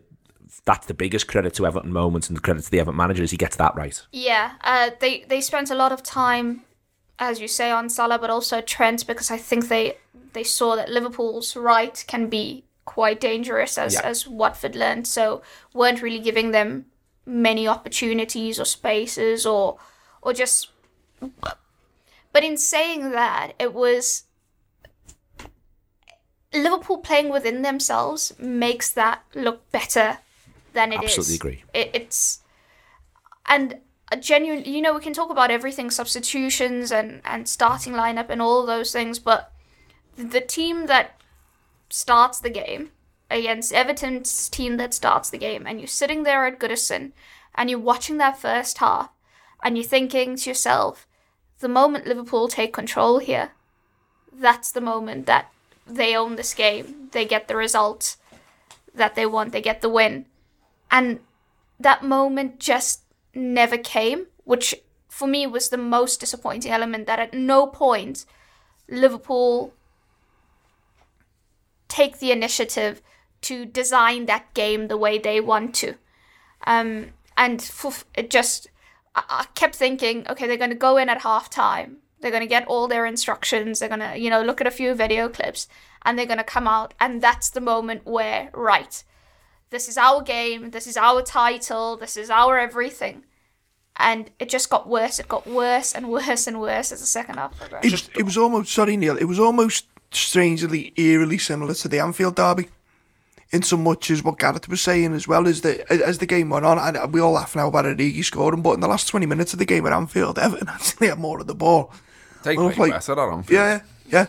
[0.66, 3.32] that's the biggest credit to Everton moments and the credit to the Everton manager is
[3.32, 4.02] he gets that right.
[4.12, 6.64] Yeah, uh, they they spent a lot of time,
[7.20, 9.98] as you say, on Salah, but also Trent because I think they
[10.34, 14.02] they saw that Liverpool's right can be quite dangerous as Yeah.
[14.04, 15.42] as Watford learned, so
[15.74, 16.86] weren't really giving them
[17.26, 19.78] many opportunities or spaces or
[20.22, 20.70] or just.
[22.34, 24.24] But in saying that, it was
[26.54, 30.18] Liverpool playing within themselves makes that look better
[30.74, 31.18] than it is.
[31.18, 31.64] Absolutely agree.
[31.74, 32.40] It, it's
[33.48, 33.78] and
[34.12, 34.64] a genuine.
[34.66, 38.92] You know, we can talk about everything, substitutions and and starting lineup and all those
[38.92, 39.52] things, but
[40.16, 41.20] the team that
[41.90, 42.92] starts the game
[43.30, 47.12] against Everton's team that starts the game, and you're sitting there at Goodison,
[47.56, 49.10] and you're watching that first half,
[49.64, 51.08] and you're thinking to yourself,
[51.60, 53.52] the moment Liverpool take control here,
[54.34, 55.52] that's the moment that
[55.88, 57.10] they own this game.
[57.12, 58.18] They get the result
[58.94, 59.52] that they want.
[59.52, 60.26] They get the win.
[60.92, 61.22] And
[61.80, 63.02] that moment just
[63.34, 64.76] never came, which
[65.08, 68.26] for me was the most disappointing element that at no point
[68.90, 69.74] Liverpool
[71.88, 73.02] take the initiative
[73.42, 75.96] to design that game the way they want to.
[76.68, 78.68] Um, and for, it just,
[79.16, 81.98] I, I kept thinking, okay, they're going to go in at half time.
[82.20, 83.80] They're going to get all their instructions.
[83.80, 85.68] They're going to, you know, look at a few video clips
[86.04, 86.94] and they're going to come out.
[87.00, 89.04] And that's the moment where, right,
[89.72, 90.70] this is our game.
[90.72, 91.98] This is our title.
[91.98, 93.24] This is our everything.
[93.98, 95.20] And it just got worse.
[95.20, 98.10] It got worse and worse and worse as the second half progressed.
[98.10, 99.18] It, it was almost sorry Neil.
[99.18, 102.68] It was almost strangely eerily similar to the Anfield derby,
[103.52, 106.50] in so much as what Gareth was saying as well as the as the game
[106.50, 106.78] went on.
[106.80, 109.60] And we all laugh now about Origi scoring, but in the last twenty minutes of
[109.60, 111.94] the game at Anfield, Everton actually had more of the ball.
[112.44, 113.50] They Well, play like- better at Anfield.
[113.52, 114.26] Yeah, yeah,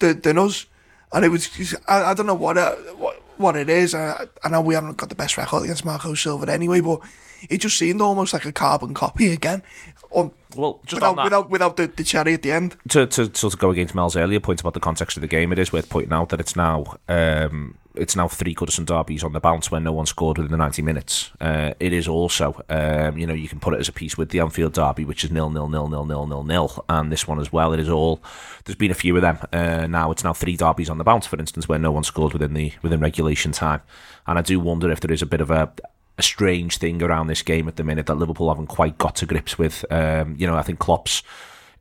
[0.00, 0.66] than, than us.
[1.12, 1.48] And it was
[1.88, 3.94] I, I don't know what uh, what what it is.
[3.94, 7.00] I, I know we haven't got the best record against Marco Silva anyway, but
[7.48, 9.62] it just seemed almost like a carbon copy again.
[10.10, 12.76] On, Well, just without, that- without without the, the cherry at the end.
[12.88, 15.52] to, to sort of go against Mel's earlier point about the context of the game,
[15.52, 19.32] it is worth pointing out that it's now um, it's now three Goodison derbies on
[19.32, 21.30] the bounce when no one scored within the 90 minutes.
[21.40, 24.30] Uh, it is also, um, you know, you can put it as a piece with
[24.30, 27.40] the Anfield derby, which is nil nil nil nil nil nil nil, and this one
[27.40, 27.72] as well.
[27.72, 28.22] It is all.
[28.64, 29.38] There's been a few of them.
[29.52, 32.32] Uh, now it's now three derbies on the bounce, for instance, where no one scored
[32.32, 33.82] within the within regulation time,
[34.26, 35.72] and I do wonder if there is a bit of a
[36.18, 39.26] a strange thing around this game at the minute that Liverpool haven't quite got to
[39.26, 39.84] grips with.
[39.90, 41.22] Um, you know, I think Klopp's.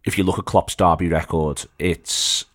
[0.05, 2.45] If you look at Klopp's derby record, it's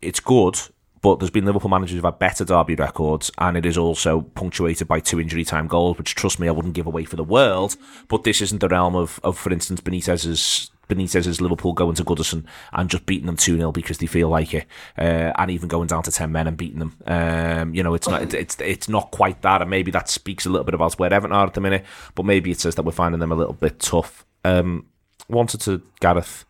[0.00, 0.58] it's good,
[1.02, 4.86] but there's been Liverpool managers who've had better derby records, and it is also punctuated
[4.86, 7.76] by two injury time goals, which trust me, I wouldn't give away for the world.
[8.08, 12.44] But this isn't the realm of, of for instance, Benitez's Benitez's Liverpool going to Goodison
[12.72, 14.66] and just beating them 2 0 because they feel like it,
[14.98, 16.96] uh, and even going down to 10 men and beating them.
[17.06, 20.50] Um, you know, it's not it's it's not quite that, and maybe that speaks a
[20.50, 22.92] little bit about where Everton are at the minute, but maybe it says that we're
[22.92, 24.26] finding them a little bit tough.
[24.44, 24.86] Um,
[25.28, 26.44] wanted to Gareth.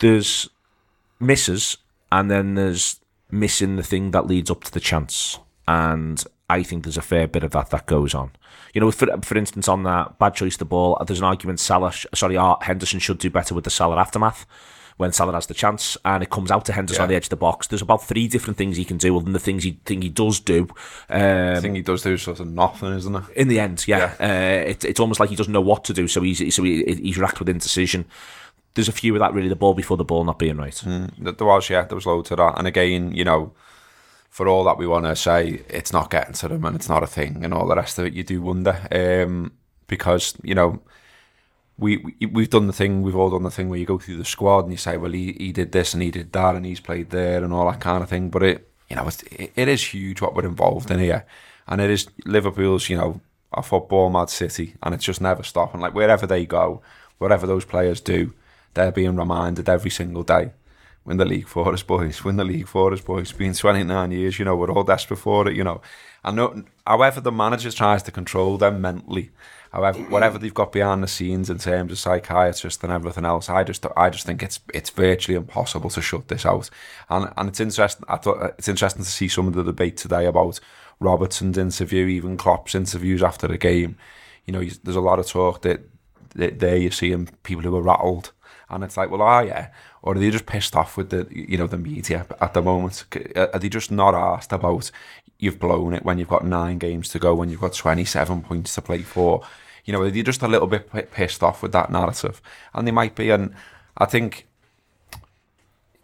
[0.00, 0.48] There's
[1.20, 1.76] misses,
[2.10, 3.00] and then there's
[3.32, 5.38] missing the thing that leads up to the chance.
[5.68, 8.32] And I think there's a fair bit of that that goes on.
[8.74, 11.92] You know, for, for instance, on that bad choice the ball, there's an argument Salah,
[12.14, 14.46] sorry, Art Henderson should do better with the Salah aftermath
[14.96, 17.30] when Salah has the chance and it comes out to Henderson on the edge of
[17.30, 17.66] the box.
[17.66, 20.10] There's about three different things he can do other than the things he think he
[20.10, 20.68] does do.
[21.08, 21.22] Um,
[21.56, 23.22] I think he does do sort of nothing, isn't it?
[23.34, 26.06] in the end, yeah, Uh, it, it's almost like he doesn't know what to do,
[26.06, 28.04] so he's so he, he's racked with indecision.
[28.74, 30.74] There's a few of that really, the ball before the ball not being right.
[30.84, 32.58] There there was, yeah, there was loads of that.
[32.58, 33.52] And again, you know,
[34.28, 37.02] for all that we want to say, it's not getting to them and it's not
[37.02, 38.78] a thing and all the rest of it, you do wonder.
[38.92, 39.52] Um,
[39.88, 40.80] because, you know,
[41.76, 44.18] we, we, we've done the thing, we've all done the thing where you go through
[44.18, 46.64] the squad and you say, well, he, he did this and he did that and
[46.64, 48.30] he's played there and all that kind of thing.
[48.30, 51.26] But it, you know, it's, it, it is huge what we're involved in here.
[51.66, 53.20] And it is Liverpool's, you know,
[53.52, 55.80] a football mad city and it's just never stopping.
[55.80, 56.82] Like wherever they go,
[57.18, 58.32] whatever those players do,
[58.74, 60.52] they're being reminded every single day.
[61.04, 62.22] Win the league for us, boys.
[62.24, 63.30] Win the league for us, boys.
[63.30, 65.80] It's been 29 years, you know, we're all desperate for it, you know.
[66.22, 69.30] I know, however, the manager tries to control them mentally,
[69.72, 73.64] however, whatever they've got behind the scenes in terms of psychiatrists and everything else, I
[73.64, 76.68] just, I just think it's, it's virtually impossible to shut this out.
[77.08, 78.04] And, and it's interesting.
[78.06, 80.60] I thought it's interesting to see some of the debate today about
[81.00, 83.96] Robertson's interview, even Klopp's interviews after the game.
[84.44, 85.80] You know, there's a lot of talk that,
[86.34, 88.32] that there you're seeing people who are rattled
[88.70, 89.66] And it's like, well, oh, are you?
[90.02, 93.04] Or are they just pissed off with the, you know, the media at the moment?
[93.36, 94.90] Are they just not asked about
[95.38, 98.74] you've blown it when you've got nine games to go, when you've got 27 points
[98.76, 99.42] to play for?
[99.84, 102.40] You know, are they just a little bit p- pissed off with that narrative?
[102.72, 103.30] And they might be.
[103.30, 103.54] And
[103.96, 104.46] I think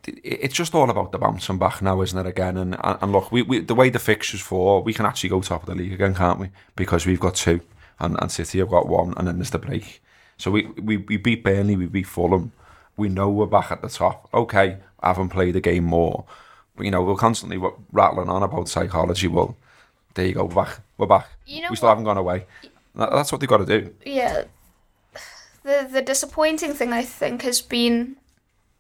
[0.07, 2.29] it's just all about the bouncing back now, isn't it?
[2.29, 5.41] Again, and and look, we, we the way the fixtures fall, we can actually go
[5.41, 6.51] top of the league again, can't we?
[6.75, 7.61] Because we've got two,
[7.99, 10.03] and, and City have got one, and then there's the break.
[10.38, 12.53] So we, we, we beat Burnley, we beat Fulham.
[12.96, 14.29] We know we're back at the top.
[14.33, 16.25] Okay, I haven't played the game more.
[16.77, 17.59] But, you know, we're constantly
[17.92, 19.29] rattling on about psychology.
[19.29, 19.57] Well,
[20.14, 20.81] there you go, we're back.
[20.99, 21.29] We're back.
[21.46, 21.92] You know we still what?
[21.92, 22.46] haven't gone away.
[22.94, 23.94] That's what they've got to do.
[24.05, 24.44] Yeah.
[25.62, 28.16] The the disappointing thing I think has been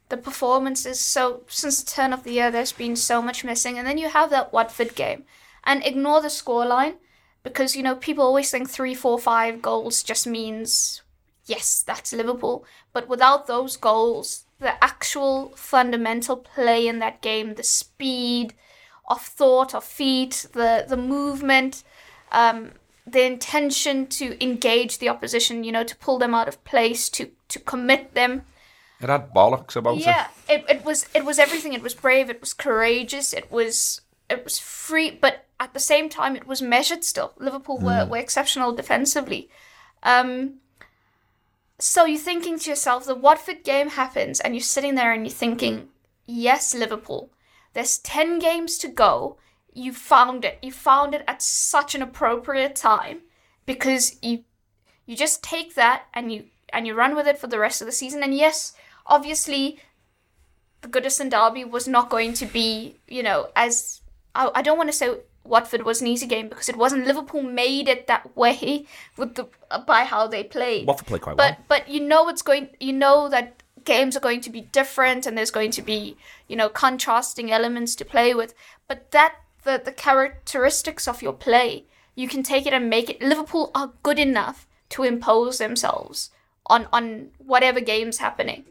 [0.08, 1.00] the performances.
[1.00, 4.08] So since the turn of the year, there's been so much missing, and then you
[4.08, 5.24] have that Watford game,
[5.64, 6.94] and ignore the scoreline
[7.42, 11.02] because you know people always think three, four, five goals just means
[11.46, 12.64] yes, that's Liverpool.
[12.92, 18.54] But without those goals, the actual fundamental play in that game, the speed
[19.08, 21.84] of thought, of feet, the the movement,
[22.32, 22.72] um,
[23.06, 27.30] the intention to engage the opposition, you know, to pull them out of place, to
[27.48, 28.42] to commit them.
[29.00, 31.74] It had bollocks about Yeah, it, it was it was everything.
[31.74, 32.30] It was brave.
[32.30, 33.32] It was courageous.
[33.32, 37.04] It was it was free, but at the same time, it was measured.
[37.04, 39.48] Still, Liverpool were, were exceptional defensively.
[40.02, 40.54] Um,
[41.78, 45.32] so you're thinking to yourself, the Watford game happens, and you're sitting there and you're
[45.32, 45.88] thinking,
[46.26, 47.30] yes, Liverpool.
[47.74, 49.36] There's ten games to go.
[49.74, 50.58] You found it.
[50.62, 53.20] You found it at such an appropriate time
[53.66, 54.44] because you
[55.04, 57.86] you just take that and you and you run with it for the rest of
[57.86, 58.22] the season.
[58.22, 58.72] And yes,
[59.04, 59.78] obviously,
[60.80, 64.00] the Goodison derby was not going to be, you know, as
[64.34, 67.06] I, I don't want to say Watford was an easy game because it wasn't.
[67.06, 69.48] Liverpool made it that way with the
[69.86, 70.86] by how they played.
[70.86, 71.64] Watford played quite but well.
[71.68, 72.70] but you know it's going.
[72.80, 76.16] You know that games are going to be different, and there's going to be
[76.48, 78.54] you know contrasting elements to play with.
[78.88, 83.22] But that the the characteristics of your play, you can take it and make it.
[83.22, 86.30] Liverpool are good enough to impose themselves
[86.66, 88.64] on on whatever game's happening.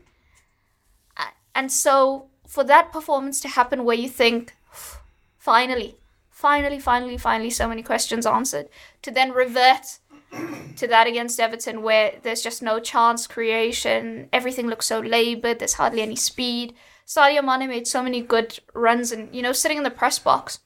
[1.56, 4.54] And so for that performance to happen where you think
[5.38, 5.96] finally
[6.36, 8.68] finally finally finally so many questions answered.
[9.04, 10.00] To then revert
[10.76, 15.76] to that against Everton where there's just no chance creation everything looks so labored there's
[15.76, 16.76] hardly any speed.
[17.08, 20.60] Sadio Mane made so many good runs and you know sitting in the press box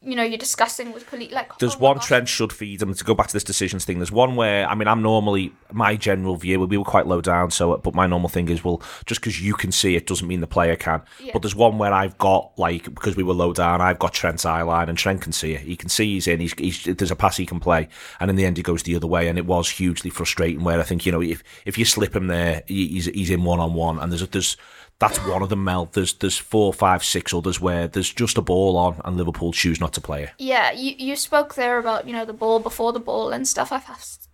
[0.00, 3.04] you know you're discussing with colleagues like There's oh one Trent should feed him to
[3.04, 3.98] go back to this decisions thing.
[3.98, 7.50] There's one where I mean I'm normally my general view we were quite low down,
[7.50, 10.40] so but my normal thing is well just because you can see it doesn't mean
[10.40, 11.02] the player can.
[11.20, 11.32] Yeah.
[11.32, 14.44] But there's one where I've got like because we were low down, I've got Trent's
[14.44, 15.62] eye line and Trent can see it.
[15.62, 16.38] He can see he's in.
[16.40, 17.88] He's, he's there's a pass he can play,
[18.20, 20.62] and in the end he goes the other way, and it was hugely frustrating.
[20.62, 23.58] Where I think you know if if you slip him there, he's he's in one
[23.58, 24.56] on one, and there's there's
[24.98, 25.64] that's one of them.
[25.64, 29.52] Mel, there's there's four, five, six others where there's just a ball on, and Liverpool
[29.52, 30.30] choose not to play it.
[30.38, 33.70] Yeah, you, you spoke there about, you know, the ball before the ball and stuff.
[33.70, 33.84] I've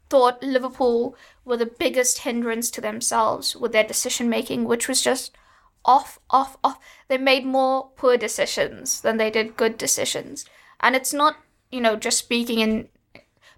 [0.08, 5.36] thought Liverpool were the biggest hindrance to themselves with their decision making, which was just
[5.84, 6.78] off, off, off.
[7.08, 10.46] They made more poor decisions than they did good decisions.
[10.80, 11.36] And it's not,
[11.70, 12.88] you know, just speaking in.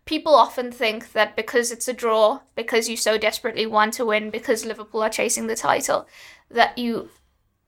[0.06, 4.30] People often think that because it's a draw, because you so desperately want to win,
[4.30, 6.06] because Liverpool are chasing the title,
[6.50, 7.10] that you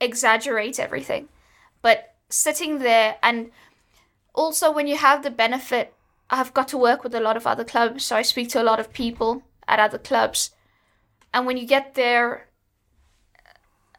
[0.00, 1.28] exaggerate everything.
[1.82, 3.50] But sitting there and
[4.34, 5.94] also when you have the benefit
[6.30, 8.64] i've got to work with a lot of other clubs so i speak to a
[8.70, 10.50] lot of people at other clubs
[11.32, 12.48] and when you get their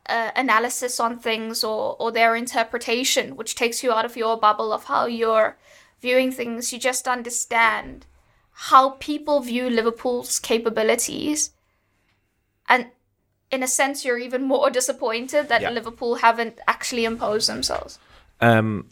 [0.07, 4.71] uh, analysis on things or, or their interpretation which takes you out of your bubble
[4.71, 5.57] of how you're
[6.01, 8.05] viewing things you just understand
[8.51, 11.51] how people view liverpool's capabilities
[12.67, 12.87] and
[13.51, 15.69] in a sense you're even more disappointed that Yeah.
[15.71, 17.99] liverpool haven't actually imposed themselves
[18.41, 18.87] Um,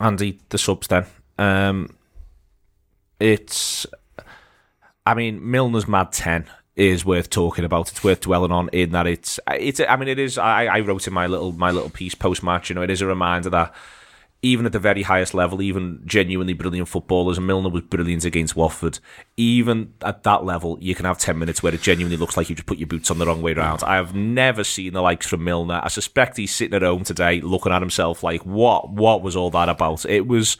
[0.00, 1.04] Andy, the subs then.
[1.38, 1.94] Um,
[3.18, 3.86] it's,
[5.04, 7.90] I mean, Milner's Mad 10 is worth talking about.
[7.90, 9.80] It's worth dwelling on in that it's, it's.
[9.80, 10.38] I mean, it is.
[10.38, 12.70] I, I wrote in my little my little piece post match.
[12.70, 13.74] You know, it is a reminder that
[14.42, 18.56] even at the very highest level, even genuinely brilliant footballers, and Milner was brilliant against
[18.56, 18.98] Watford.
[19.36, 22.56] Even at that level, you can have ten minutes where it genuinely looks like you
[22.56, 23.82] just put your boots on the wrong way round.
[23.82, 25.80] I have never seen the likes from Milner.
[25.82, 28.90] I suspect he's sitting at home today, looking at himself like, "What?
[28.90, 30.56] What was all that about?" It was.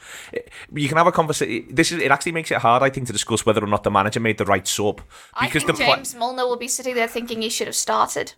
[0.71, 1.73] You can have a conversation.
[1.73, 2.01] This is.
[2.01, 4.37] It actually makes it hard, I think, to discuss whether or not the manager made
[4.37, 5.01] the right sub
[5.33, 8.33] I because think the James Milner will be sitting there thinking he should have started.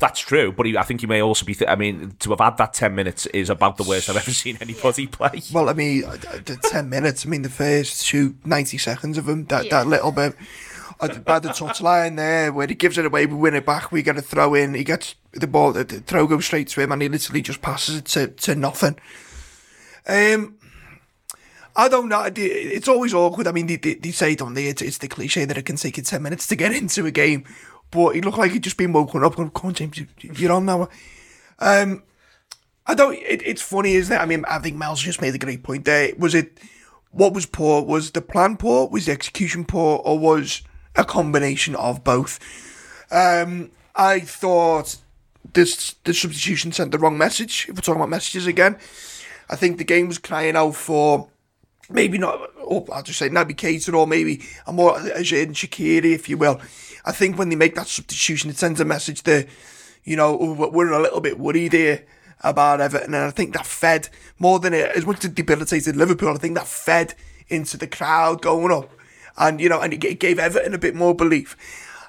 [0.00, 1.54] That's true, but he, I think you may also be.
[1.54, 4.32] Th- I mean, to have had that ten minutes is about the worst I've ever
[4.32, 5.40] seen anybody play.
[5.52, 9.26] Well, I mean, uh, the 10 minutes, I mean, the first two, 90 seconds of
[9.26, 9.70] them, that, Yeah.
[9.82, 10.34] that little bit.
[11.00, 14.02] at- by the touchline there, where he gives it away, we win it back, we
[14.02, 16.90] get a throw in, he gets the ball, the, the throw goes straight to him,
[16.92, 18.96] and he literally just passes it to, to nothing.
[20.06, 20.56] Um,
[21.76, 22.28] I don't know.
[22.36, 23.46] It's always awkward.
[23.48, 24.66] I mean, they, they, they say, don't they?
[24.66, 27.10] It's, it's the cliche that it can take you 10 minutes to get into a
[27.10, 27.44] game.
[27.94, 29.36] But he looked like he'd just been woken up.
[29.36, 30.88] Going, Come on, James, you- you're on now.
[31.60, 32.02] Um,
[32.86, 33.14] I don't.
[33.14, 34.20] It, it's funny, isn't it?
[34.20, 36.12] I mean, I think Mel's just made a great point there.
[36.18, 36.58] Was it
[37.12, 37.82] what was poor?
[37.82, 38.88] Was the plan poor?
[38.88, 40.00] Was the execution poor?
[40.04, 40.62] Or was
[40.96, 42.40] a combination of both?
[43.12, 44.96] Um, I thought
[45.52, 47.66] this the substitution sent the wrong message.
[47.68, 48.76] If we're talking about messages again,
[49.48, 51.28] I think the game was crying out for
[51.88, 52.50] maybe not.
[52.58, 56.36] Oh, I'll just say Naby Keita or maybe a more a Xherdan Shaqiri, if you
[56.36, 56.60] will.
[57.04, 59.46] I think when they make that substitution, it sends a message that
[60.04, 62.04] you know oh, we're a little bit worried here
[62.40, 65.96] about Everton, and I think that fed more than it as much as it debilitated
[65.96, 66.34] Liverpool.
[66.34, 67.14] I think that fed
[67.48, 68.90] into the crowd going up,
[69.36, 71.56] and you know, and it gave Everton a bit more belief.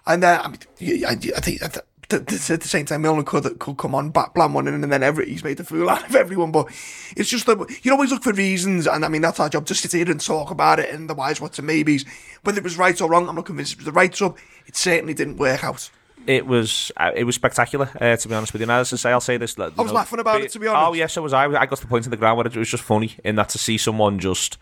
[0.06, 1.84] And then I mean, I, I think the,
[2.14, 5.04] at the same time, Milner could could come on, back plan one, in, and then
[5.04, 6.52] every, he's made a fool out of everyone.
[6.52, 6.68] But
[7.16, 9.82] it's just that you always look for reasons, and I mean that's our job, just
[9.84, 12.06] to sit here and talk about it and the whys, what's, and maybes.
[12.44, 14.38] Whether it was right or wrong, I'm not convinced it was the right sub.
[14.68, 15.90] It certainly didn't work out.
[16.28, 18.66] It was uh, it was spectacular uh, to be honest with you.
[18.66, 19.60] Now, as I say, I'll say this.
[19.60, 20.88] I was laughing about it, to be honest.
[20.88, 21.34] Oh yes, I was.
[21.34, 23.36] I, I got to the point in the ground where it was just funny in
[23.36, 24.58] that to see someone just.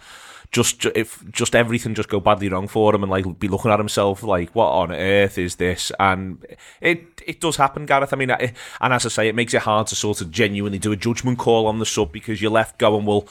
[0.53, 3.79] Just if just everything just go badly wrong for him and like be looking at
[3.79, 6.45] himself like what on earth is this and
[6.79, 9.63] it it does happen Gareth I mean I, and as I say it makes it
[9.63, 12.77] hard to sort of genuinely do a judgment call on the sub because you're left
[12.77, 13.27] going well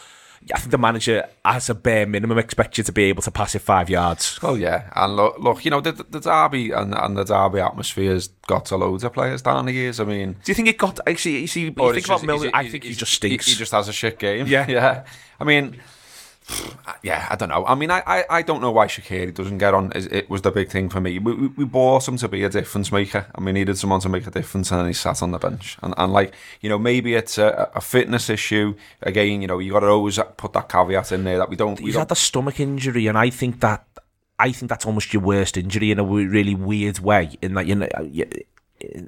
[0.53, 3.55] I think the manager as a bare minimum expects you to be able to pass
[3.55, 7.17] it five yards Well, yeah, and look, look you know, the, the derby and, and
[7.17, 10.01] the derby atmosphere's got to loads of players down the years.
[10.01, 11.39] I mean, Do you think it got actually?
[11.39, 13.47] You see, you think about just- I think he just stinks.
[13.47, 14.49] He, he just has a shit game.
[14.49, 14.67] Yeah.
[14.69, 15.05] yeah.
[15.39, 15.77] I mean,
[17.03, 17.65] yeah, I don't know.
[17.67, 19.93] I mean, I, I, I don't know why Shaqiri doesn't get on.
[19.95, 21.19] It, it was the big thing for me.
[21.19, 24.09] We, we, we bought him to be a difference maker, and we needed someone to
[24.09, 25.79] make a difference, and then he sat on the bench.
[25.83, 28.75] And, and like, you know, maybe it's a, a fitness issue.
[29.03, 31.79] Again, you know, you got to always put that caveat in there that we don't.
[31.81, 33.87] We He's don't had a stomach injury, and I think that
[34.39, 37.31] I think that's almost your worst injury in a really weird way.
[37.41, 38.27] In that you know, uh, you,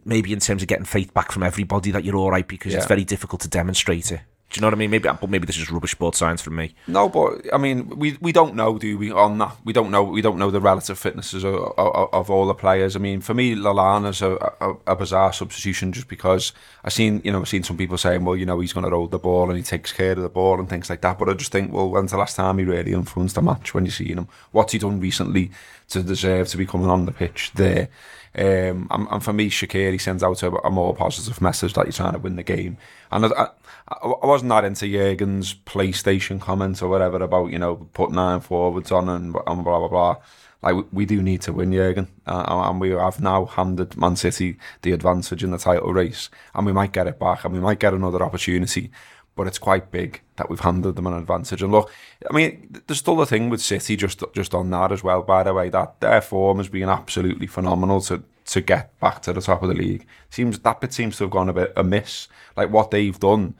[0.05, 2.87] maybe in terms of getting faith back from everybody that you're all right because it's
[2.87, 4.20] very difficult to demonstrate it.
[4.55, 4.90] Do you know what I mean?
[4.90, 6.76] Maybe, but maybe this is rubbish sports science from me.
[6.86, 9.11] No, but I mean, we we don't know, do we?
[9.11, 10.05] On that, we don't know.
[10.05, 12.94] We don't know the relative fitnesses of, of, of all the players.
[12.94, 16.52] I mean, for me, Lallana's a, a, a bizarre substitution just because
[16.84, 18.90] I seen, you know, I've seen some people saying, well, you know, he's going to
[18.90, 21.18] hold the ball and he takes care of the ball and things like that.
[21.18, 23.74] But I just think, well, when's the last time he really influenced a match?
[23.74, 25.50] When you see him, what's he done recently
[25.88, 27.88] to deserve to be coming on the pitch there?
[28.36, 31.92] Um, and, and for me, Shaqiri sends out a, a more positive message that you're
[31.92, 32.78] trying to win the game.
[33.12, 33.48] And I,
[33.89, 38.91] I, wasn't that into Jurgen's PlayStation comments or whatever about you know put nine forwards
[38.91, 40.16] on and, and blah blah blah.
[40.62, 44.57] Like we, do need to win Jurgen, uh, and we have now handed Man City
[44.80, 47.78] the advantage in the title race, and we might get it back, and we might
[47.78, 48.91] get another opportunity.
[49.37, 51.61] But it's quite big that we've handed them an advantage.
[51.61, 51.93] And look,
[52.30, 55.20] I mean, there's still a thing with City just just on that as well.
[55.20, 59.32] By the way, that their form has been absolutely phenomenal to to get back to
[59.32, 60.07] the top of the league.
[60.30, 62.28] Seems that bit seems to have gone a bit amiss.
[62.57, 63.55] Like what they've done,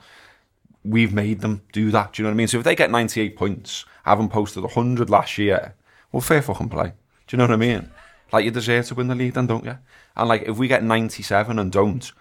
[0.83, 2.13] we've made them do that.
[2.13, 2.47] Do you know what I mean?
[2.47, 5.73] So if they get 98 points, having posted 100 last year,
[6.11, 6.93] well, fair fucking play.
[7.27, 7.89] Do you know what I mean?
[8.31, 9.77] Like you deserve to win the league, then don't you?
[10.15, 12.11] And like if we get 97 and don't,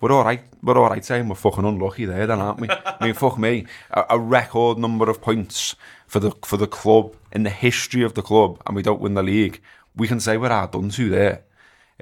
[0.00, 0.42] we're all right.
[0.62, 2.68] We're all right saying we're fucking unlucky there, then, aren't we?
[2.68, 3.66] I mean, fuck me.
[3.92, 5.76] A, a record number of points
[6.08, 9.14] for the for the club in the history of the club, and we don't win
[9.14, 9.60] the league.
[9.94, 11.44] We can say we're hard done to there.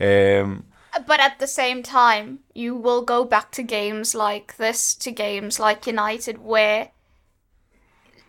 [0.00, 0.64] Um,
[1.06, 5.58] But at the same time, you will go back to games like this, to games
[5.60, 6.90] like United, where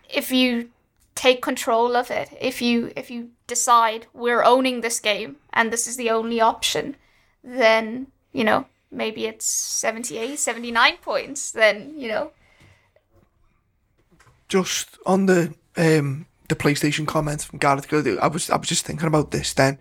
[0.09, 0.69] if you
[1.15, 5.87] take control of it, if you if you decide we're owning this game and this
[5.87, 6.95] is the only option,
[7.43, 11.51] then you know maybe it's 78, 79 points.
[11.51, 12.31] Then you know
[14.47, 18.85] just on the um the PlayStation comments from Gareth, 'cause I was I was just
[18.85, 19.53] thinking about this.
[19.53, 19.79] Then,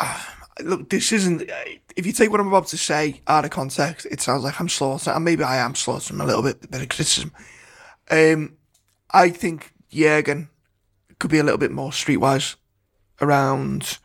[0.62, 1.50] look, this isn't.
[1.96, 4.68] If you take what I'm about to say out of context, it sounds like I'm
[4.68, 7.32] slaughtering, and maybe I am slaughtering a little bit, a bit of criticism.
[8.10, 8.56] Um,
[9.10, 10.48] I think Jurgen
[11.18, 12.56] could be a little bit more streetwise
[13.20, 13.98] around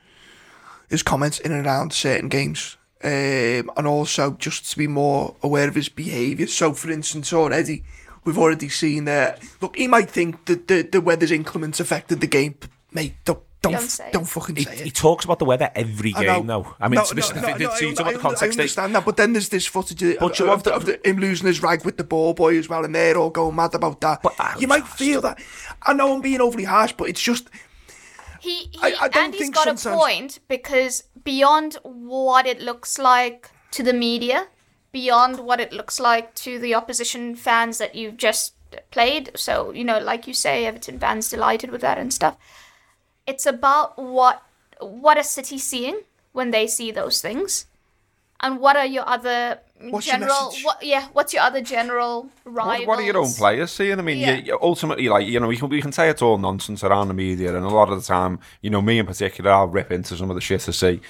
[0.89, 2.77] his comments in and around certain games.
[3.03, 6.45] Um, and also just to be more aware of his behaviour.
[6.45, 7.83] So, for instance, already
[8.23, 9.41] we've already seen that.
[9.59, 12.55] Look, he might think that the, the weather's inclements affected the game.
[12.91, 13.81] Mate, don't don't Don't
[14.11, 14.79] don't, say fucking He, say it.
[14.85, 16.37] he talks about the weather every I know.
[16.39, 16.75] game, though.
[16.79, 18.43] I mean, No, it's- no, it's- no, it's- no, it's- I it's about the context.
[18.43, 20.99] I understand that, but then there's this footage of, But you of, the, of the,
[21.05, 23.75] him losing his rag with the ball boy as well, and they're all going mad
[23.75, 24.23] about that.
[24.23, 25.39] But you might just- feel that.
[25.83, 27.49] I know I'm being overly harsh, but it's just.
[28.39, 32.97] he, he I- I don't Andy's think got a point because beyond what it looks
[32.97, 34.47] like to the media,
[34.91, 38.55] beyond what it looks like to the opposition fans that you've just
[38.89, 42.37] played, so you know, like you say, Everton fans delighted with that and stuff.
[43.27, 44.43] It's about what
[44.79, 46.01] what a City seeing
[46.33, 47.67] when they see those things,
[48.39, 49.59] and what are your other
[49.89, 50.45] What's your general?
[50.47, 50.63] message?
[50.65, 51.07] what yeah?
[51.13, 52.79] What's your other general rivals?
[52.79, 53.97] What, what are your own players seeing?
[53.99, 54.35] I mean, Yeah.
[54.35, 57.07] you, you- ultimately, like you know, we can we can say it's all nonsense around
[57.07, 59.91] the media, and a lot of the time, you know, me in particular, I'll rip
[59.91, 61.01] into some of the shit to see,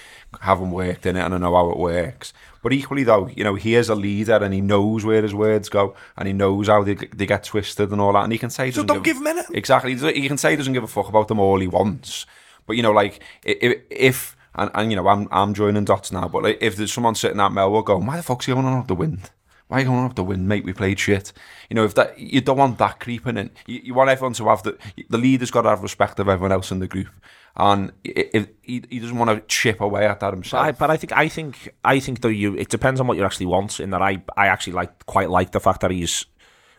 [0.42, 2.34] haven't worked in it, and I know how it works.
[2.64, 5.68] But equally, though, you know, he is a leader, and he knows where his words
[5.68, 8.52] go, and he knows how they, they get twisted and all that, and he can
[8.52, 9.56] say, he So doesn't don't give him anything.
[9.56, 12.28] Exactly, he can say he doesn't give a fuck about them all he wants.
[12.68, 16.28] But you know, like if, if and, and you know, I'm I'm joining dots now.
[16.28, 18.88] But like, if there's someone sitting at Melwood going, why the fuck's he going on
[18.88, 19.30] the wind?
[19.72, 20.66] Why are you going up the wind, mate?
[20.66, 21.32] We played shit.
[21.70, 23.52] You know, if that you don't want that creeping in.
[23.66, 24.78] You, you want everyone to have the
[25.10, 27.08] the leader's got to have respect of everyone else in the group,
[27.56, 30.62] and if he, he doesn't want to chip away at that himself.
[30.62, 33.24] I, but I think I think I think though you it depends on what you
[33.24, 33.80] actually want.
[33.80, 36.26] In that I I actually like quite like the fact that he's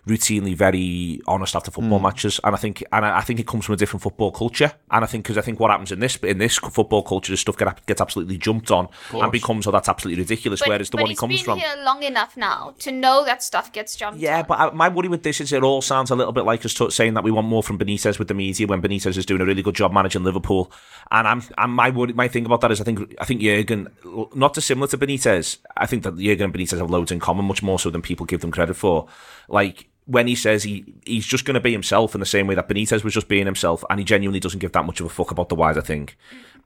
[0.06, 2.04] routinely very honest after football Hmm.
[2.06, 4.72] matches, and I think and I, I think it comes from a different football culture.
[4.90, 7.40] And I think because I think what happens in this in this football culture is
[7.40, 10.60] stuff get, gets absolutely jumped on and becomes oh that's absolutely ridiculous.
[10.60, 11.58] But, whereas the but one he comes been from.
[11.60, 14.18] here long enough now to know that stuff gets jumped.
[14.20, 14.44] Yeah, on.
[14.48, 16.74] but I, my worry with this is it all sounds a little bit like us
[16.74, 19.40] t- saying that we want more from Benitez with the media when Benitez is doing
[19.40, 20.72] a really good job managing Liverpool.
[21.12, 23.88] And I'm, and my worry, my thing about that is I think I think Jurgen,
[24.34, 25.58] not dissimilar to Benitez.
[25.76, 28.26] I think that Jurgen and Benitez have loads in common, much more so than people
[28.26, 29.06] give them credit for.
[29.48, 32.54] Like when he says he he's just going to be himself in the same way
[32.54, 35.08] that Benitez was just being himself, and he genuinely doesn't give that much of a
[35.08, 36.08] fuck about the wider thing.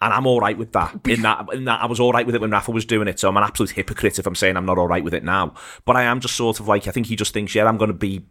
[0.01, 1.01] And I'm all right with that.
[1.09, 3.19] In that, in that, I was all right with it when Rafa was doing it.
[3.19, 5.55] So I'm an absolute hypocrite if I'm saying I'm not all right with it now.
[5.87, 7.89] But I am just sort of like I think he just thinks, yeah, I'm going
[7.89, 8.25] to be.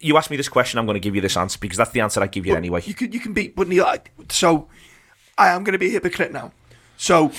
[0.00, 2.00] You ask me this question, I'm going to give you this answer because that's the
[2.00, 2.82] answer I give you anyway.
[2.84, 3.84] You can you can be, but Neil.
[3.84, 4.68] I, so
[5.36, 6.52] I am going to be a hypocrite now.
[6.96, 7.32] So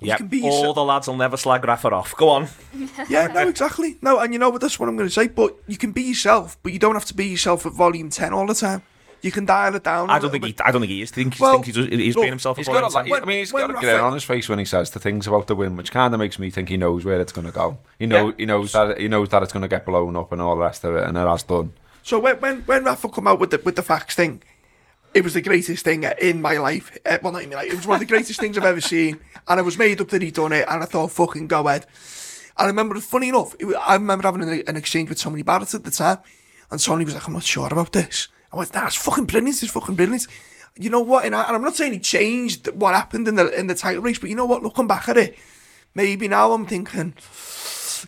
[0.00, 0.74] yeah, can be all yourself.
[0.76, 2.14] the lads will never slag Rafa off.
[2.16, 2.48] Go on.
[3.08, 3.96] yeah, no, exactly.
[4.02, 4.60] No, and you know what?
[4.60, 5.28] That's what I'm going to say.
[5.28, 8.32] But you can be yourself, but you don't have to be yourself at volume ten
[8.32, 8.82] all the time.
[9.20, 10.10] You can dial it down.
[10.10, 10.54] I I don't think he.
[10.64, 11.10] I don't think he is.
[11.10, 12.56] I think, he Well, think he's, he's look, being himself.
[12.56, 13.22] He's a got a point lot.
[13.22, 15.26] I mean, he's got a Rafa- grin on his face when he says the things
[15.26, 17.52] about the win, which kind of makes me think he knows where it's going to
[17.52, 17.78] go.
[17.98, 18.32] He know Yeah.
[18.38, 20.62] he knows that he knows that it's going to get blown up and all the
[20.62, 21.72] rest of it, and it has done.
[22.04, 24.40] So when when when Rafa come out with the with the facts thing,
[25.14, 26.96] it was the greatest thing in my life.
[27.04, 27.72] Uh, well, not my life.
[27.72, 30.08] It was one of the greatest things I've ever seen, and I was made up
[30.08, 31.86] that he'd done it, and I thought, fucking go ahead.
[32.56, 35.74] I remember, funny enough, it, wa- I remember having an, an exchange with Tony Barrett
[35.74, 36.18] at the time,
[36.70, 39.62] and Tony was like, "I'm not sure about this." I went, "Nah, it's fucking brilliant.
[39.62, 40.26] It's fucking brilliant."
[40.76, 41.24] You know what?
[41.24, 44.18] And, I, I'm not saying he changed what happened in the in the title race,
[44.18, 44.62] but you know what?
[44.62, 45.36] Looking back at it,
[45.94, 47.14] maybe now I'm thinking,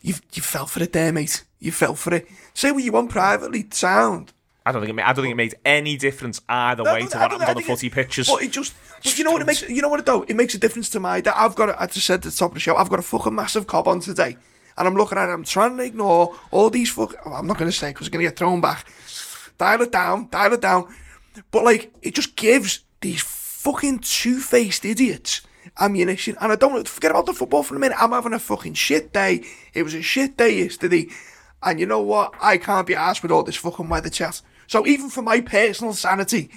[0.02, 1.44] you you fell for it there, mate.
[1.58, 2.26] You fell for it.
[2.54, 4.32] Say what you want privately, sound.
[4.66, 4.94] I don't think it.
[4.94, 7.54] ma- I don't think it made any difference either No, way to what happened on
[7.56, 8.28] the footy it- pitches.
[8.28, 9.62] But it just, but you know what it makes?
[9.68, 10.22] You know what it though?
[10.22, 11.20] It makes a difference to my.
[11.22, 12.98] That I've got, a, I just said at the top of the show, I've got
[12.98, 14.36] a fucking massive cob on today,
[14.76, 15.32] and I'm looking at it.
[15.32, 17.14] I'm trying to ignore all these fuck.
[17.24, 18.86] oh, I'm not going to say because I'm going to get thrown back.
[19.58, 20.94] Dial it down, dial it down.
[21.50, 25.42] But like, it just gives these fucking two-faced idiots
[25.78, 26.36] ammunition.
[26.40, 27.96] And I don't forget about the football for a minute.
[28.00, 29.44] I'm having a fucking shit day.
[29.74, 31.06] It was a shit day yesterday.
[31.62, 32.32] And you know what?
[32.40, 34.40] I can't be asked with all this fucking weather chat.
[34.70, 36.48] So even for my personal sanity,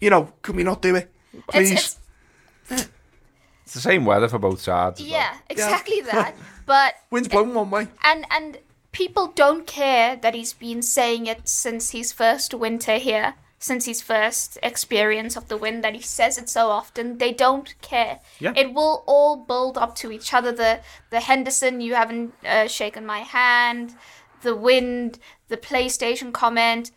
[0.00, 1.12] you know, can we not do it?
[1.48, 1.72] Please.
[1.72, 1.98] It's,
[2.70, 2.88] it's,
[3.64, 4.98] It's the same weather for both sides.
[4.98, 5.12] as well.
[5.20, 6.34] yeah, exactly that.
[6.64, 7.88] But Wind's blowing one way.
[8.02, 8.58] and and
[8.92, 14.00] people don't care that he's been saying it since his first winter here, since his
[14.00, 17.18] first experience of the wind that he says it so often.
[17.18, 18.20] They don't care.
[18.38, 18.54] Yeah.
[18.56, 20.50] It will all build up to each other.
[20.52, 20.80] The
[21.10, 23.94] the Henderson, you haven't uh, shaken my hand.
[24.42, 26.90] The wind, the PlayStation comment,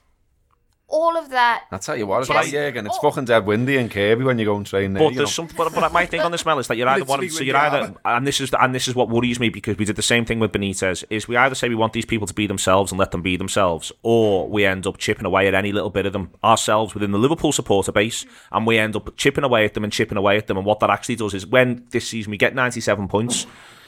[0.94, 1.66] all of that.
[1.72, 2.86] I tell you what, it's Just- like Jurgen.
[2.86, 3.10] It's oh.
[3.10, 5.04] fucking dead windy in Kirkby when you go and train there.
[5.04, 5.58] But you there's something.
[5.58, 7.20] But, but my thing on this, Mel, is that you're either one.
[7.20, 9.86] Literally So you're either, and this is and this is what worries me because we
[9.86, 11.04] did the same thing with Benitez.
[11.10, 13.36] Is we either say we want these people to be themselves and let them be
[13.36, 17.12] themselves, or we end up chipping away at any little bit of them ourselves within
[17.12, 20.38] the Liverpool supporter base, and we end up chipping away at them and chipping away
[20.38, 20.58] at them.
[20.58, 23.48] And what that actually does is when this season we get 97 points.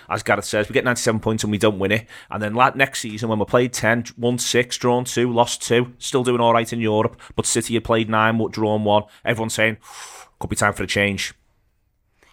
[0.10, 2.08] As Gareth says, we get 97 points and we don't win it.
[2.30, 5.94] And then like next season, when we played 10, won 6, drawn 2, lost 2,
[5.98, 9.54] still doing all right in Europe, but City had played 9, what drawn 1, everyone's
[9.54, 9.78] saying,
[10.40, 11.34] could be time for a change.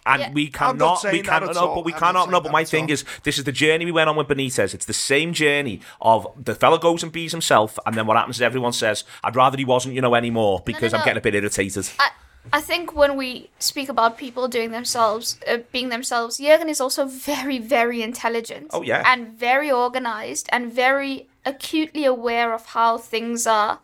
[0.05, 0.31] And Yeah.
[0.33, 2.91] we cannot, we cannot, no, but we I'm cannot, no, but my thing all.
[2.91, 4.73] is, this is the journey we went on with Benitez.
[4.73, 8.35] It's the same journey of the fella goes and bees himself, and then what happens
[8.35, 11.05] is everyone says, I'd rather he wasn't, you know, anymore, because I'm no.
[11.05, 11.89] getting a bit irritated.
[11.99, 12.09] I,
[12.51, 17.05] I think when we speak about people doing themselves, uh, being themselves, Jurgen is also
[17.05, 18.67] very, very intelligent.
[18.71, 19.03] Oh, yeah.
[19.05, 23.79] And very organized and very acutely aware of how things are,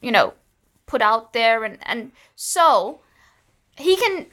[0.00, 0.34] you know,
[0.86, 1.64] put out there.
[1.64, 3.00] And, and so
[3.76, 4.26] he can.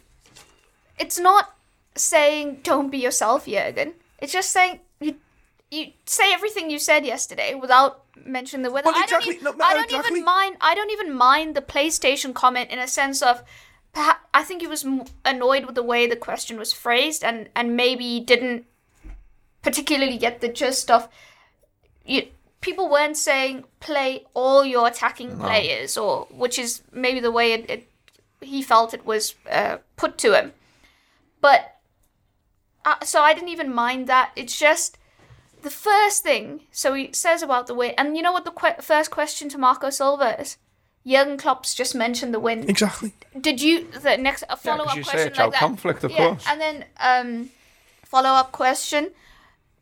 [0.98, 1.54] It's not
[1.96, 3.94] saying don't be yourself, Jurgen.
[4.20, 4.80] It's just saying
[5.72, 8.88] you say everything you said yesterday without mentioning the weather.
[8.92, 10.12] Well, I don't, e- No, I don't exactly.
[10.20, 10.58] even mind.
[10.62, 13.44] I don't even mind the PlayStation comment in a sense of.
[13.92, 14.86] Perhaps, I think he was
[15.26, 18.66] annoyed with the way the question was phrased, and and maybe didn't
[19.62, 21.08] particularly get the gist of.
[22.06, 22.28] You,
[22.62, 27.70] people weren't saying play all your attacking players, or which is maybe the way it,
[27.70, 27.90] it
[28.42, 30.54] he felt it was uh, put to him.
[31.42, 31.78] But
[32.86, 34.32] uh, so I didn't even mind that.
[34.36, 34.99] It's just
[35.62, 36.62] the first thing.
[36.72, 39.58] So he says about the win, and you know what the que- first question to
[39.58, 40.58] Marco Silva is.
[41.06, 42.70] Jurgen Klopp's just mentioned the win.
[42.70, 43.14] Exactly.
[43.40, 45.60] Did you the next a follow up you say question it's like that?
[45.60, 46.46] conflict, of yeah, course.
[46.48, 47.50] and then um,
[48.04, 49.12] follow up question: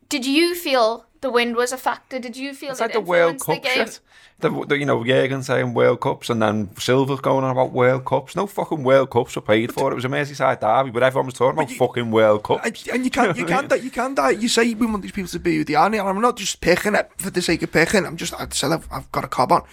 [0.08, 2.18] Did you feel the wind was a factor?
[2.18, 3.86] Did you feel It's it like the World influenced Cup the game?
[3.86, 4.00] shit.
[4.40, 8.04] The, the, you know, Jurgen saying World Cups and then Silva's going on about World
[8.04, 8.36] Cups.
[8.36, 9.90] No fucking World Cups were paid for.
[9.90, 12.64] It was a Merseyside derby, but everyone was talking about fucking World Cups.
[12.64, 14.30] And, and you can't, you can't, you can't, die.
[14.30, 16.60] you say we want these people to be who they are, and I'm not just
[16.60, 18.06] picking it for the sake of picking.
[18.06, 19.64] I'm just, I said I've, I've got a cob on,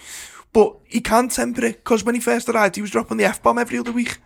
[0.52, 3.40] but he can't temper it because when he first arrived, he was dropping the f
[3.40, 4.18] bomb every other week,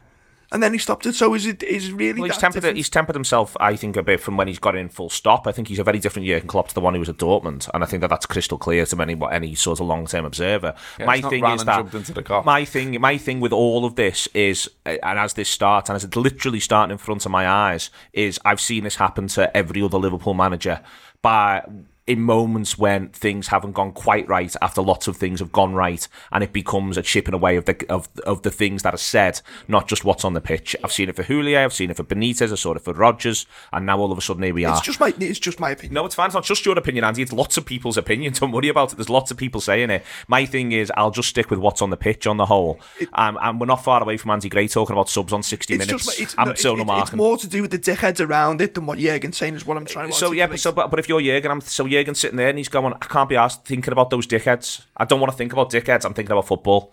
[0.52, 1.14] and then he stopped it.
[1.14, 2.20] So is it is it really?
[2.20, 2.62] Well, he's tempered.
[2.62, 2.76] different?
[2.76, 5.46] He's tempered himself, I think, a bit from when he's got in full stop.
[5.46, 7.68] I think he's a very different Jurgen Klopp to the one who was at Dortmund,
[7.72, 10.74] and I think that that's crystal clear to any any sort of long term observer.
[10.98, 12.42] my thing is that jumped into the car.
[12.44, 16.04] my thing, my thing with all of this is, and as this starts, and as
[16.04, 19.82] it's literally starting in front of my eyes, is I've seen this happen to every
[19.82, 20.80] other Liverpool manager
[21.22, 21.62] by.
[22.10, 26.08] In moments when things haven't gone quite right, after lots of things have gone right,
[26.32, 29.40] and it becomes a chipping away of the of of the things that are said,
[29.68, 30.74] not just what's on the pitch.
[30.82, 33.46] I've seen it for Houllier, I've seen it for Benitez, I saw it for Rodgers,
[33.72, 34.76] and now all of a sudden here we are.
[34.76, 35.94] It's just my, it's just my opinion.
[35.94, 36.26] No, it's fine.
[36.26, 37.22] It's not just your opinion, Andy.
[37.22, 38.32] It's lots of people's opinion.
[38.40, 38.96] Don't worry about it.
[38.96, 40.04] There's lots of people saying it.
[40.26, 42.80] My thing is, I'll just stick with what's on the pitch on the whole.
[43.12, 45.86] um, and we're not far away from Andy Gray talking about subs on 60 It's
[45.86, 46.06] minutes.
[46.06, 48.26] just, it's, I'm no, it's, so it's, no it's more to do with the dickheads
[48.26, 50.12] around it than what Jurgen's saying is what I'm trying to.
[50.12, 52.58] So yeah, but, so but, but if you're Jurgen, I'm so Jurgen's sitting there and
[52.58, 54.84] he's going, I can't be asked thinking about those dickheads.
[54.96, 56.04] I don't want to think about dickheads.
[56.04, 56.92] I'm thinking about football.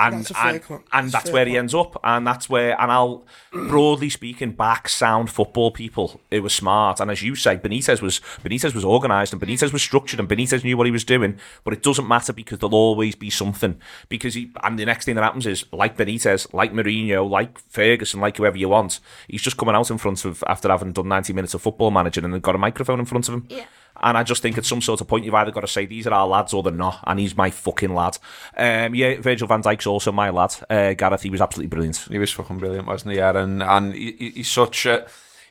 [0.00, 0.84] And That's a fair and, point.
[0.92, 4.52] and That's that's fair where he ends up, and that's where, and I'll broadly speaking,
[4.52, 6.20] back sound football people.
[6.30, 9.82] It was smart, and as you say, Benitez was Benitez was organised, and Benitez was
[9.82, 11.36] structured, and Benitez knew what he was doing.
[11.64, 13.80] But it doesn't matter because there'll always be something.
[14.08, 18.20] Because he, and the next thing that happens is, like Benitez, like Mourinho, like Ferguson,
[18.20, 21.32] like whoever you want, he's just coming out in front of after having done 90
[21.32, 23.46] minutes of football managing, and then got a microphone in front of him.
[23.48, 23.64] Yeah.
[24.02, 26.06] And I just think at some sort of point you've either got to say these
[26.06, 28.18] are our lads or they're not, and he's my fucking lad.
[28.56, 30.54] Um, yeah, Virgil van Dijk's also my lad.
[30.70, 31.96] Uh, Gareth, he was absolutely brilliant.
[32.10, 33.18] He was fucking brilliant, wasn't he?
[33.18, 35.04] Yeah, and and he, he- he's such a.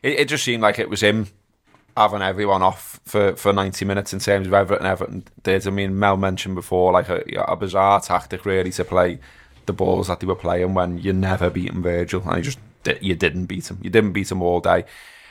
[0.04, 1.28] It, it just seemed like it was him
[1.96, 4.86] having everyone off for, for 90 minutes in terms of Everton.
[4.86, 5.66] Everton did.
[5.66, 9.20] I mean, Mel mentioned before, like a, a bizarre tactic really to play
[9.66, 12.60] the balls that they were playing when you never beaten Virgil, and you just
[13.02, 13.80] you didn't beat him.
[13.82, 14.86] You didn't beat him all day.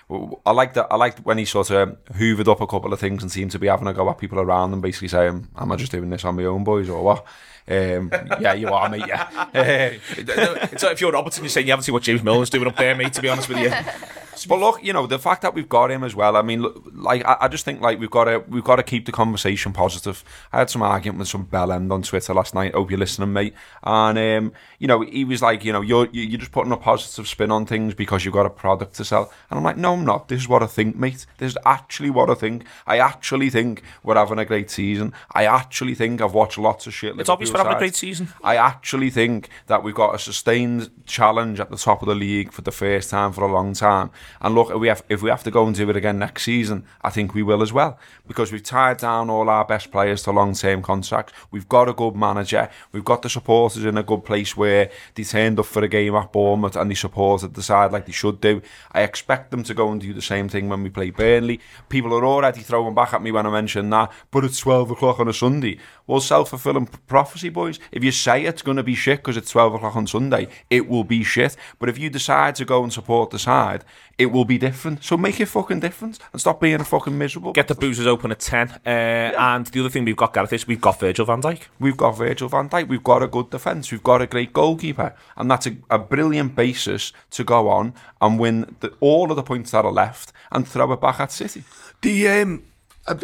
[0.09, 0.87] I like that.
[0.91, 3.59] I liked when he sort of hoovered up a couple of things and seemed to
[3.59, 6.25] be having a go at people around them, basically saying, "Am I just doing this
[6.25, 7.25] on my own, boys, or what?"
[7.69, 9.05] Um, yeah, you are, mate.
[9.07, 9.29] Yeah.
[10.13, 12.95] It's if you're Robertson, you're saying you haven't seen what James Milner's doing up there,
[12.95, 13.15] mate.
[13.15, 13.71] To be honest with you,
[14.45, 16.37] But look, you know the fact that we've got him as well.
[16.37, 18.83] I mean, look, like I, I just think like we've got to we've got to
[18.83, 20.23] keep the conversation positive.
[20.53, 22.75] I had some argument with some bell end on Twitter last night.
[22.75, 23.55] Hope you're listening, mate.
[23.85, 26.77] And um, you know, he was like, you know, you're you- you're just putting a
[26.77, 29.33] positive spin on things because you've got a product to sell.
[29.49, 30.29] And I'm like, no, I'm not.
[30.29, 31.25] This is what I think, mate.
[31.39, 32.65] This is actually what I think.
[32.87, 35.13] I actually think we're having a great season.
[35.33, 37.19] I actually think I've watched lots of shit.
[37.21, 38.29] it's obvious we're having a great season.
[38.43, 42.53] I actually think that we've got a sustained challenge at the top of the league
[42.53, 44.11] for the first time for a long time.
[44.41, 46.45] And look, if we have if we have to go and do it again next
[46.45, 50.23] season, I think we will as well because we've tied down all our best players
[50.25, 51.33] to long term contracts.
[51.51, 52.69] We've got a good manager.
[52.93, 56.15] We've got the supporters in a good place where they turned up for a game
[56.15, 58.63] at Bournemouth and they supported the side like they should do.
[58.93, 61.61] I expect them to go and do the same thing when we play Burnley.
[61.89, 65.21] People are already throwing back at me when I mention that, but it's 12 o'clock
[65.21, 65.79] on a Sunday.
[66.07, 67.79] Well, self fulfilling prophecy, boys.
[67.91, 70.89] If you say it's going to be shit because it's 12 o'clock on Sunday, it
[70.89, 71.57] will be shit.
[71.79, 73.85] But if you decide to go and support the side,
[74.17, 75.05] it will be different.
[75.05, 77.53] So make it fucking different and stop being a fucking miserable.
[77.53, 78.71] Get the boozers open at ten.
[78.87, 81.63] Uh, And the other thing we've got, Gareth, is we've got Virgil van Dijk.
[81.79, 82.89] We've got Virgil van Dijk.
[82.89, 83.91] We've got a good defence.
[83.91, 88.39] We've got a great goalkeeper, and that's a, a brilliant basis to go on and
[88.39, 91.65] win the, all of the points that are left and throw it back at City.
[92.03, 92.63] The um,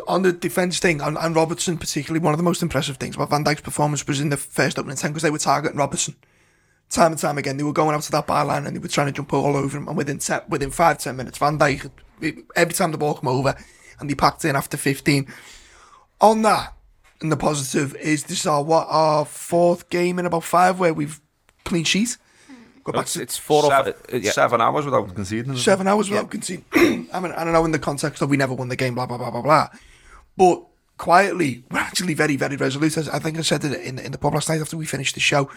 [0.07, 3.31] on the defence thing, and, and Robertson particularly, one of the most impressive things about
[3.31, 6.15] Van Dijk's performance was in the first opening ten because they were targeting Robertson.
[6.91, 9.07] Time and time again, they were going out to that byline and they were trying
[9.07, 9.89] to jump all over him.
[9.89, 11.91] And within ten, within five ten minutes, Van Dijk
[12.55, 13.57] every time the ball came over,
[13.99, 15.27] and they packed in after fifteen.
[16.21, 16.75] On that,
[17.21, 20.95] and the positive is this is our what our fourth game in about five where
[20.95, 21.21] we've
[21.65, 22.19] clean sheet.
[22.85, 24.15] Go back It's, to it's four or seven, five.
[24.15, 24.31] uh, yeah.
[24.33, 25.57] seven hours without conceding.
[25.57, 26.65] seven hours without conceding.
[27.13, 29.07] I mean, I don't know in the context of we never won the game, blah
[29.07, 29.69] blah blah blah blah.
[30.37, 30.65] But
[30.99, 32.97] quietly, we're actually very very resolute.
[32.97, 35.15] As I think I said it in in the pub last night after we finished
[35.15, 35.49] the show.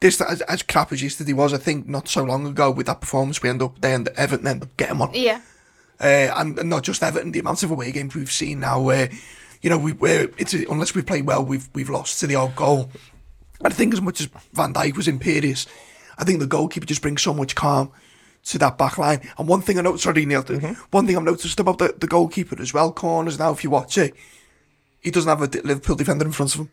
[0.00, 3.00] This as, as crap as yesterday was, I think not so long ago with that
[3.00, 5.10] performance, we end up they end Everton end up getting one.
[5.14, 5.40] Yeah.
[6.00, 6.04] uh,
[6.36, 9.08] and, and not just Everton, the amount of away games we've seen now where,
[9.62, 12.54] you know, we where it's unless we play well, we've we've lost to the odd
[12.56, 12.90] goal.
[13.60, 15.66] And I think as much as Van Dijk was imperious,
[16.18, 17.90] I think the goalkeeper just brings so much calm
[18.44, 19.28] to that back line.
[19.38, 20.80] And one thing I noticed, sorry Neil, mm-hmm.
[20.90, 23.96] one thing I've noticed about the, the goalkeeper as well, corners now, if you watch
[23.98, 24.14] it,
[25.00, 26.70] he doesn't have a Liverpool defender in front of him.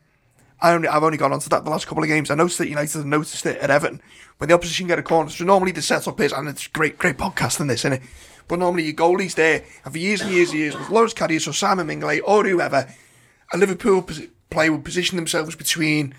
[0.61, 2.29] I only, I've only gone onto that the last couple of games.
[2.29, 4.01] I noticed that United have noticed it at Everton.
[4.37, 7.17] When the opposition get a corner, so normally the setup is, and it's great, great
[7.17, 8.01] podcasting this, isn't it?
[8.47, 11.47] But normally your goalie's there, and for years and years and years, with Loris Karius
[11.47, 12.87] or Simon Mignolet or whoever,
[13.53, 14.07] a Liverpool
[14.49, 16.13] player would position themselves between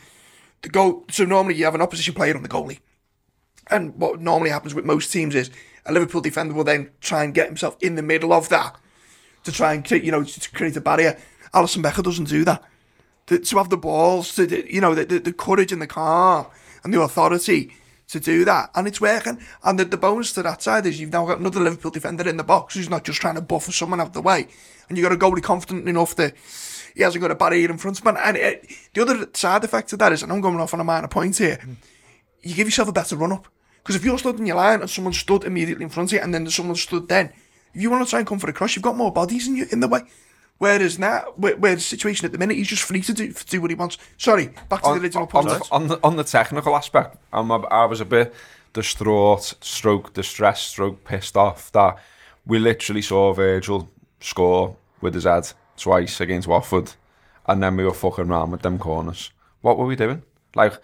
[0.62, 1.04] the goal.
[1.10, 2.78] So normally you have an opposition player on the goalie.
[3.68, 5.50] And what normally happens with most teams is
[5.86, 8.76] a Liverpool defender will then try and get himself in the middle of that
[9.44, 11.18] to try and create, you know, to create a barrier.
[11.54, 12.62] Alisson Becker doesn't do that.
[13.26, 16.46] To, to have the balls, to you know, the, the, the courage and the calm
[16.82, 17.72] and the authority
[18.08, 19.40] to do that, and it's working.
[19.64, 22.36] And the, the bonus to that side is you've now got another Liverpool defender in
[22.36, 24.48] the box who's not just trying to buffer someone out of the way,
[24.88, 26.34] and you've got a goalie confident enough that
[26.94, 28.16] he hasn't got a barrier in front of him.
[28.18, 30.84] And it, the other side effect of that is, and I'm going off on a
[30.84, 31.72] minor point here, hmm.
[32.42, 33.48] You give yourself a better run up.
[33.82, 36.20] Because if you're stood in your line and someone stood immediately in front of you
[36.20, 37.32] and then someone stood then,
[37.74, 39.56] if you want to try and come for a cross, you've got more bodies in
[39.56, 40.02] you in the way.
[40.58, 43.46] Whereas now, where, where the situation at the minute, he's just free to do, to
[43.46, 43.98] do what he wants.
[44.16, 45.48] Sorry, back to the original point.
[45.48, 48.32] the, on, the, on the technical aspect, I'm I was a bit
[48.72, 51.98] distraught, stroke distressed, stroke pissed off that
[52.46, 53.88] we literally saw Virgil
[54.20, 56.92] score with his head twice against Watford,
[57.46, 59.32] and then we were fucking around with them corners.
[59.62, 60.22] What were we doing?
[60.54, 60.74] Like,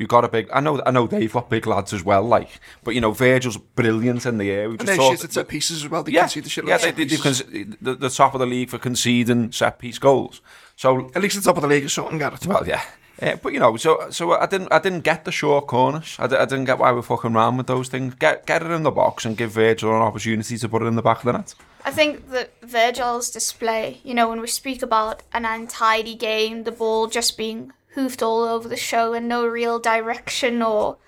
[0.00, 0.48] you got a big.
[0.50, 0.82] I know.
[0.86, 2.22] I know they've got big lads as well.
[2.22, 2.48] Like,
[2.82, 4.68] but you know, Virgil's brilliant in the air.
[4.70, 6.02] We and just then shit at set pieces as well.
[6.02, 8.32] They yeah, can see the shit yeah, like they, they, they've con- the, the top
[8.34, 10.40] of the league for conceding set piece goals.
[10.74, 12.46] So At least the top of the league is something, Gareth.
[12.46, 12.82] well, yeah.
[13.22, 16.16] Yeah, but you know, so so I didn't I didn't get the short corners.
[16.18, 18.14] I, I didn't get why we're fucking around with those things.
[18.14, 20.96] Get get it in the box and give Virgil an opportunity to put it in
[20.96, 21.54] the back of the net.
[21.84, 26.72] I think that Virgil's display, you know, when we speak about an untidy game, the
[26.72, 30.98] ball just being hoofed all over the show and no real direction or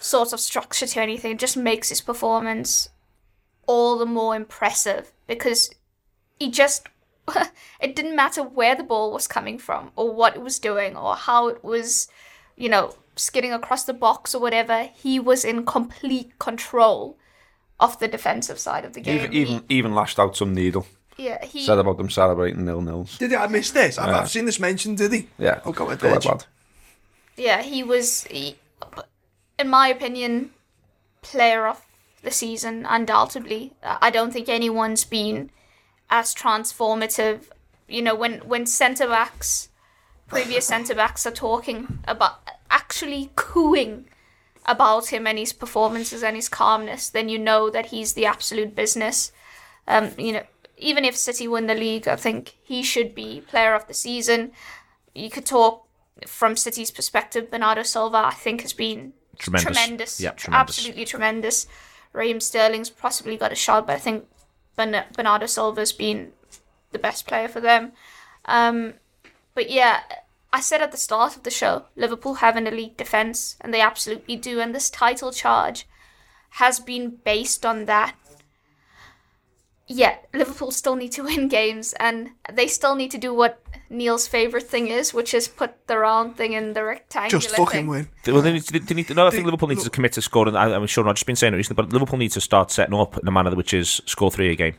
[0.00, 2.88] sort of structure to anything, just makes his performance
[3.66, 5.70] all the more impressive because
[6.38, 6.88] he just.
[7.80, 11.16] it didn't matter where the ball was coming from or what it was doing or
[11.16, 12.06] how it was,
[12.54, 14.90] you know, skidding across the box or whatever.
[14.94, 17.16] He was in complete control
[17.80, 19.16] of the defensive side of the game.
[19.16, 20.86] Even even even lashed out some needle.
[21.16, 23.18] Yeah, he Said about them celebrating nil nils.
[23.18, 23.36] Did he?
[23.36, 23.98] I missed this.
[23.98, 24.18] I've, Yeah.
[24.20, 25.28] I've seen this mentioned, did he?
[25.38, 25.60] Yeah.
[25.64, 26.44] Oh, go ahead, Go ahead, lad.
[27.36, 28.56] yeah he was he,
[29.58, 30.50] in my opinion
[31.22, 31.80] player of
[32.22, 35.50] the season undoubtedly i don't think anyone's been
[36.10, 37.40] as transformative
[37.88, 39.68] you know when when center backs
[40.28, 42.40] previous center backs are talking about
[42.70, 44.04] actually cooing
[44.66, 48.74] about him and his performances and his calmness then you know that he's the absolute
[48.74, 49.32] business
[49.88, 50.42] um you know
[50.76, 54.50] even if city win the league i think he should be player of the season
[55.14, 55.86] you could talk
[56.26, 59.64] from City's perspective, Bernardo Silva, I think, has been Tremendous.
[59.76, 60.78] tremendous, Yeah, tremendous.
[60.78, 61.66] absolutely tremendous.
[62.12, 64.26] Raheem Sterling's possibly got a shot, but I think
[64.76, 66.32] Bern- Bernardo Silva's been
[66.92, 67.92] the best player for them.
[68.44, 68.94] Um,
[69.54, 70.00] but yeah,
[70.52, 73.80] I said at the start of the show, Liverpool have an elite defense, and they
[73.80, 74.60] absolutely do.
[74.60, 75.86] And this title charge
[76.50, 78.14] has been based on that.
[79.86, 83.60] Yeah, Liverpool still need to win games, and they still need to do what
[83.90, 87.70] Neil's favorite thing is, which is put the round thing in the rectangular Just fucking
[87.70, 87.86] thing.
[87.88, 88.08] win.
[88.26, 90.12] Well, they need, to, they need to, no, I think They- Liverpool needs to commit
[90.12, 90.56] to scoring.
[90.56, 92.94] I, I'm sure I've just been saying it recently, but Liverpool needs to start setting
[92.94, 94.74] up in a manner which is score three a game.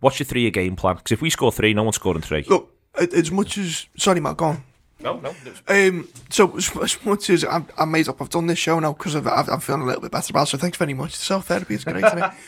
[0.00, 0.96] What's your three a game plan?
[0.96, 2.44] Because if we score three, no one's scoring three.
[2.48, 4.64] Look, as much as sorry, Matt, go on.
[5.02, 5.34] No, no.
[5.68, 8.92] Um, so as, as much as I'm, I'm made up, I've done this show now
[8.92, 10.42] because I've, I've, I'm feeling a little bit better about.
[10.48, 11.14] it, So thanks very much.
[11.14, 12.04] Self therapy is great.
[12.04, 12.32] isn't?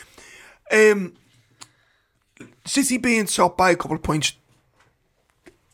[0.71, 1.13] Um,
[2.65, 4.33] City being top by a couple of points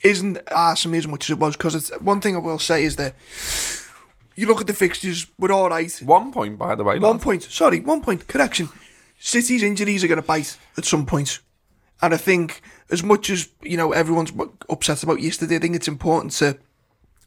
[0.03, 2.95] isn't awesome as much as it was because it's one thing I will say is
[2.95, 3.15] that
[4.35, 5.91] you look at the fixtures, we're all right.
[6.03, 6.97] One point, by the way.
[6.97, 7.21] One lad.
[7.21, 8.69] point, sorry, one point, correction.
[9.19, 11.39] City's injuries are going to bite at some point.
[12.01, 14.31] And I think, as much as, you know, everyone's
[14.69, 16.57] upset about yesterday, I think it's important to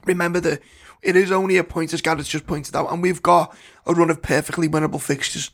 [0.06, 0.62] remember that
[1.02, 3.54] it is only a point, as Gareth's just pointed out, and we've got
[3.86, 5.50] a run of perfectly winnable fixtures.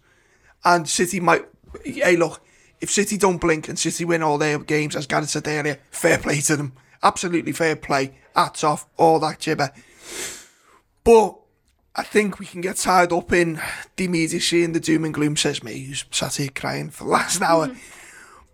[0.65, 1.45] And City might,
[1.85, 2.41] hey, look,
[2.81, 6.19] if City don't blink and City win all their games, as Gareth said earlier, fair
[6.19, 6.73] play to them.
[7.03, 8.19] Absolutely fair play.
[8.35, 9.73] Hats off, all that jibber.
[11.05, 11.37] But
[11.97, 13.61] I think we can get tied up in
[13.97, 17.11] the immediacy and the doom and gloom, says me, who's sat here crying for the
[17.11, 17.71] last hour.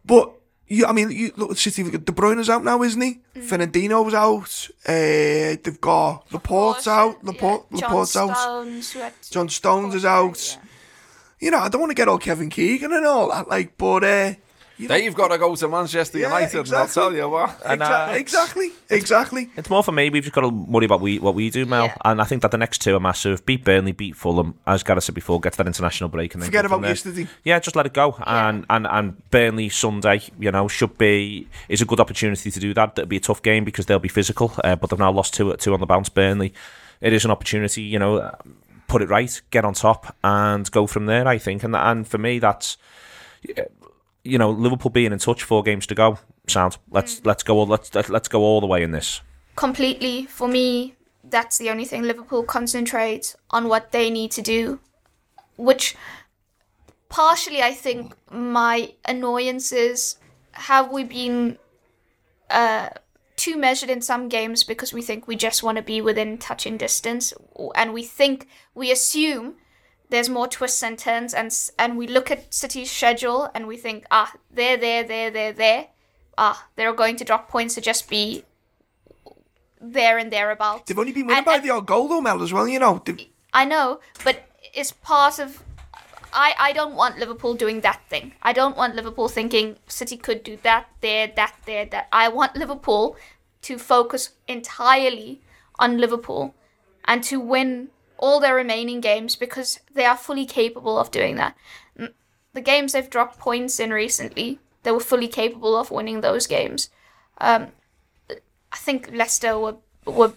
[0.04, 0.32] But,
[0.66, 3.20] you, I mean, you look at City, De Bruyne's out now, isn't he?
[3.34, 4.68] Fernandinho's out.
[4.86, 7.22] Uh, they've got Laporte's out.
[7.24, 8.36] Laporte, yeah, John Laporte's out.
[8.36, 8.96] Stones,
[9.30, 10.58] John Stones is out.
[10.58, 10.68] Yeah.
[11.44, 14.02] You know, I don't want to get all Kevin Keegan and all that, like, but,
[14.02, 14.32] uh,
[14.78, 17.60] you know, They've got to go to Manchester Yeah, United, and I'll tell you what.
[17.66, 19.50] And, uh, exactly, exactly.
[19.54, 20.08] It's more for me.
[20.08, 21.84] We've just got to worry about we, what we do, Mel.
[21.84, 21.96] Yeah.
[22.02, 23.44] And I think that the next two are massive.
[23.44, 24.58] Beat Burnley, beat Fulham.
[24.66, 26.90] As Gareth said before, get to that international break and then Forget about there.
[26.92, 27.28] yesterday.
[27.44, 28.16] Yeah, just let it go.
[28.26, 32.72] And, and and Burnley Sunday, you know, should be is a good opportunity to do
[32.72, 32.98] that.
[32.98, 35.54] It'll be a tough game because they'll be physical, uh, but they've now lost two
[35.56, 36.08] two on the bounce.
[36.08, 36.54] Burnley,
[37.02, 38.34] it is an opportunity, you know,
[38.88, 41.26] put it right, get on top, and go from there.
[41.28, 42.76] I think, and and for me, that's
[44.22, 46.18] you know, Liverpool being in touch, four games to go.
[46.46, 46.78] Sound.
[46.90, 47.58] Let's let's go.
[47.58, 49.20] all- Let's let's go all the way in this.
[49.56, 50.94] completely for me
[51.30, 54.78] that's the only thing liverpool concentrates on what they need to do
[55.56, 55.94] which
[57.08, 60.16] partially i think my annoyance is
[60.52, 61.56] have we been
[62.50, 62.88] uh
[63.44, 66.76] too measured in some games because we think we just want to be within touching
[66.78, 67.32] distance
[67.74, 69.54] and we think we assume
[70.10, 73.98] there's more twists and turns and and we look at city's schedule and we think
[74.10, 75.82] ah they're there there there there
[76.38, 78.44] ah they're going to drop points to just be
[79.98, 80.84] there and thereabouts.
[80.86, 82.78] They've only been winning And- by and- the odd goal, though, Mel, as well, you
[82.78, 83.02] know.
[83.04, 84.36] They've- I know, but
[84.72, 85.62] it's part of.
[86.32, 88.32] I, I don't want Liverpool doing that thing.
[88.42, 92.08] I don't want Liverpool thinking City could do that, there, that, there, that.
[92.10, 93.16] I want Liverpool
[93.64, 95.40] to focus entirely
[95.78, 96.54] on Liverpool
[97.04, 97.88] and to win
[98.18, 101.56] all their remaining games because they are fully capable of doing that.
[102.52, 106.88] The games they've dropped points in recently, they were fully capable of winning those games.
[107.38, 107.68] Um,
[108.30, 110.34] I think Leicester were were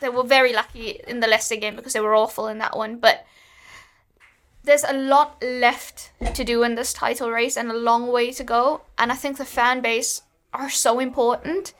[0.00, 2.98] they were very lucky in the Leicester game because they were awful in that one.
[2.98, 3.24] But
[4.64, 8.44] there's a lot left to do in this title race and a long way to
[8.44, 8.82] go.
[8.98, 10.22] And I think the fan base
[10.52, 11.72] are so important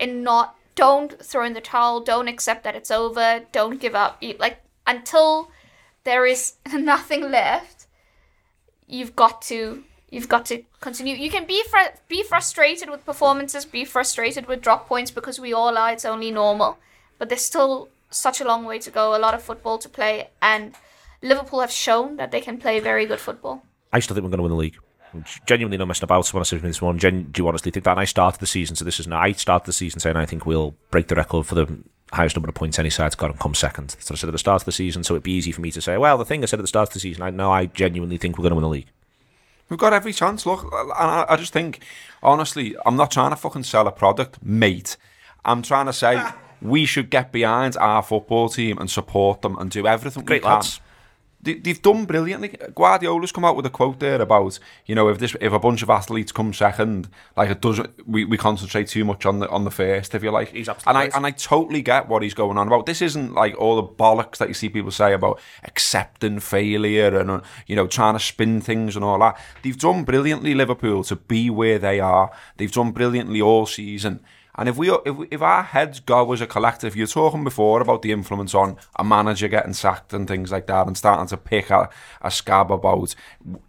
[0.00, 4.16] in not don't throw in the towel, don't accept that it's over, don't give up.
[4.22, 5.50] You- Like until
[6.04, 7.86] there is nothing left,
[8.86, 11.14] you've got to you've got to continue.
[11.14, 15.52] You can be fr- be frustrated with performances, be frustrated with drop points because we
[15.52, 15.92] all are.
[15.92, 16.78] It's only normal,
[17.18, 19.14] but there's still such a long way to go.
[19.14, 20.74] A lot of football to play, and
[21.22, 23.62] Liverpool have shown that they can play very good football.
[23.92, 24.78] I still think we're going to win the league.
[25.46, 26.32] Genuinely no messing about.
[26.32, 27.92] When I said to me this morning, Gen, do you honestly think that?
[27.92, 29.20] And I started the season, so this is now.
[29.20, 31.78] I started the season saying I think we'll break the record for the
[32.12, 33.96] highest number of points any side's got and come second.
[34.00, 35.70] So I said at the start of the season, so it'd be easy for me
[35.72, 37.50] to say, well, the thing I said at the start of the season, I know
[37.50, 38.88] I genuinely think we're going to win the league.
[39.68, 40.44] We've got every chance.
[40.46, 41.80] Look, and I, I just think,
[42.22, 44.96] honestly, I'm not trying to fucking sell a product, mate.
[45.44, 46.20] I'm trying to say
[46.62, 50.48] we should get behind our football team and support them and do everything Great we
[50.48, 50.54] can.
[50.56, 50.80] lads.
[51.42, 52.48] They, they've done brilliantly.
[52.74, 55.82] Guardiola's come out with a quote there about you know if this if a bunch
[55.82, 59.64] of athletes come second, like it doesn't we, we concentrate too much on the on
[59.64, 60.14] the first.
[60.14, 61.16] If you like, He's absolutely and I right.
[61.16, 62.86] and I totally get what he's going on about.
[62.86, 67.30] This isn't like all the bollocks that you see people say about accepting failure and
[67.30, 69.38] uh, you know trying to spin things and all that.
[69.62, 72.30] They've done brilliantly, Liverpool, to be where they are.
[72.58, 74.20] They've done brilliantly all season.
[74.56, 77.80] And if we if, we- if our heads go as a collective, you're talking before
[77.80, 81.36] about the influence on a manager getting sacked and things like that, and starting to
[81.36, 81.88] pick a,
[82.22, 83.14] a scab about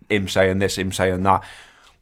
[0.09, 1.43] him saying this, him saying that.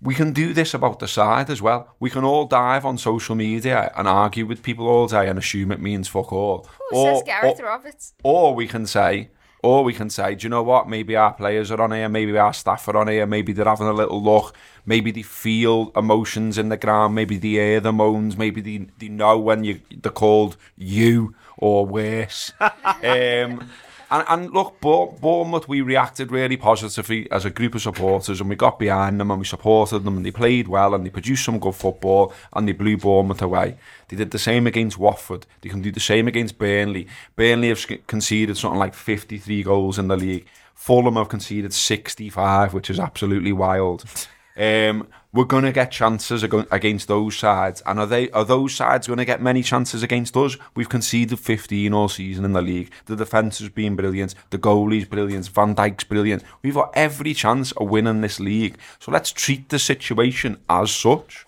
[0.01, 1.93] We can do this about the side as well.
[1.99, 5.73] We can all dive on social media and argue with people all day and assume
[5.73, 6.69] it means fuck all.
[6.89, 8.13] Who says Gareth Roberts?
[8.23, 9.29] Or we can say,
[9.61, 10.87] or we can say, do you know what?
[10.87, 13.87] Maybe our players are on here, maybe our staff are on here, maybe they're having
[13.87, 14.55] a little look,
[14.85, 19.09] maybe they feel emotions in the ground, maybe they hear the moans, maybe they, they
[19.09, 22.53] know when you they're called you or worse.
[23.03, 23.69] um,
[24.11, 28.55] and, and look, Bournemouth, we reacted really positively as a group of supporters and we
[28.55, 31.59] got behind them and we supported them and they played well and they produced some
[31.59, 33.77] good football and they blew Bournemouth away.
[34.07, 35.45] They did the same against Watford.
[35.61, 37.07] They can do the same against Burnley.
[37.35, 40.47] Burnley have conceded something like 53 goals in the league.
[40.73, 44.05] Fulham have conceded 65, which is absolutely wild.
[44.59, 49.05] Um, we're going to get chances against those sides, and are they are those sides
[49.05, 50.57] going to get many chances against us?
[50.75, 52.91] We've conceded 15 all season in the league.
[53.05, 54.33] The defence has been brilliant.
[54.49, 55.47] The goalie's brilliant.
[55.49, 56.43] Van Dijk's brilliant.
[56.63, 58.77] We've got every chance of winning this league.
[58.99, 61.45] So let's treat the situation as such.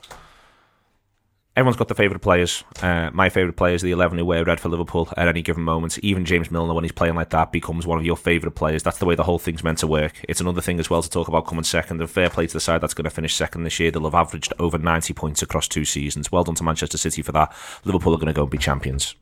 [1.54, 2.64] Everyone's got their favourite players.
[2.82, 5.64] Uh, my favourite players are the 11 who wear red for Liverpool at any given
[5.64, 5.99] moment.
[5.99, 8.84] Even James Milner, when he's playing like that, becomes one of your favourite players.
[8.84, 10.14] That's the way the whole thing's meant to work.
[10.30, 11.99] It's another thing as well to talk about coming second.
[11.99, 13.91] And fair play to the side that's going to finish second this year.
[13.91, 16.32] They'll have averaged over 90 points across two seasons.
[16.32, 17.54] Well done to Manchester City for that.
[17.84, 19.16] Liverpool are going to go and be champions.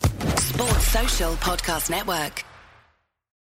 [0.00, 2.44] Sports Social Podcast Network.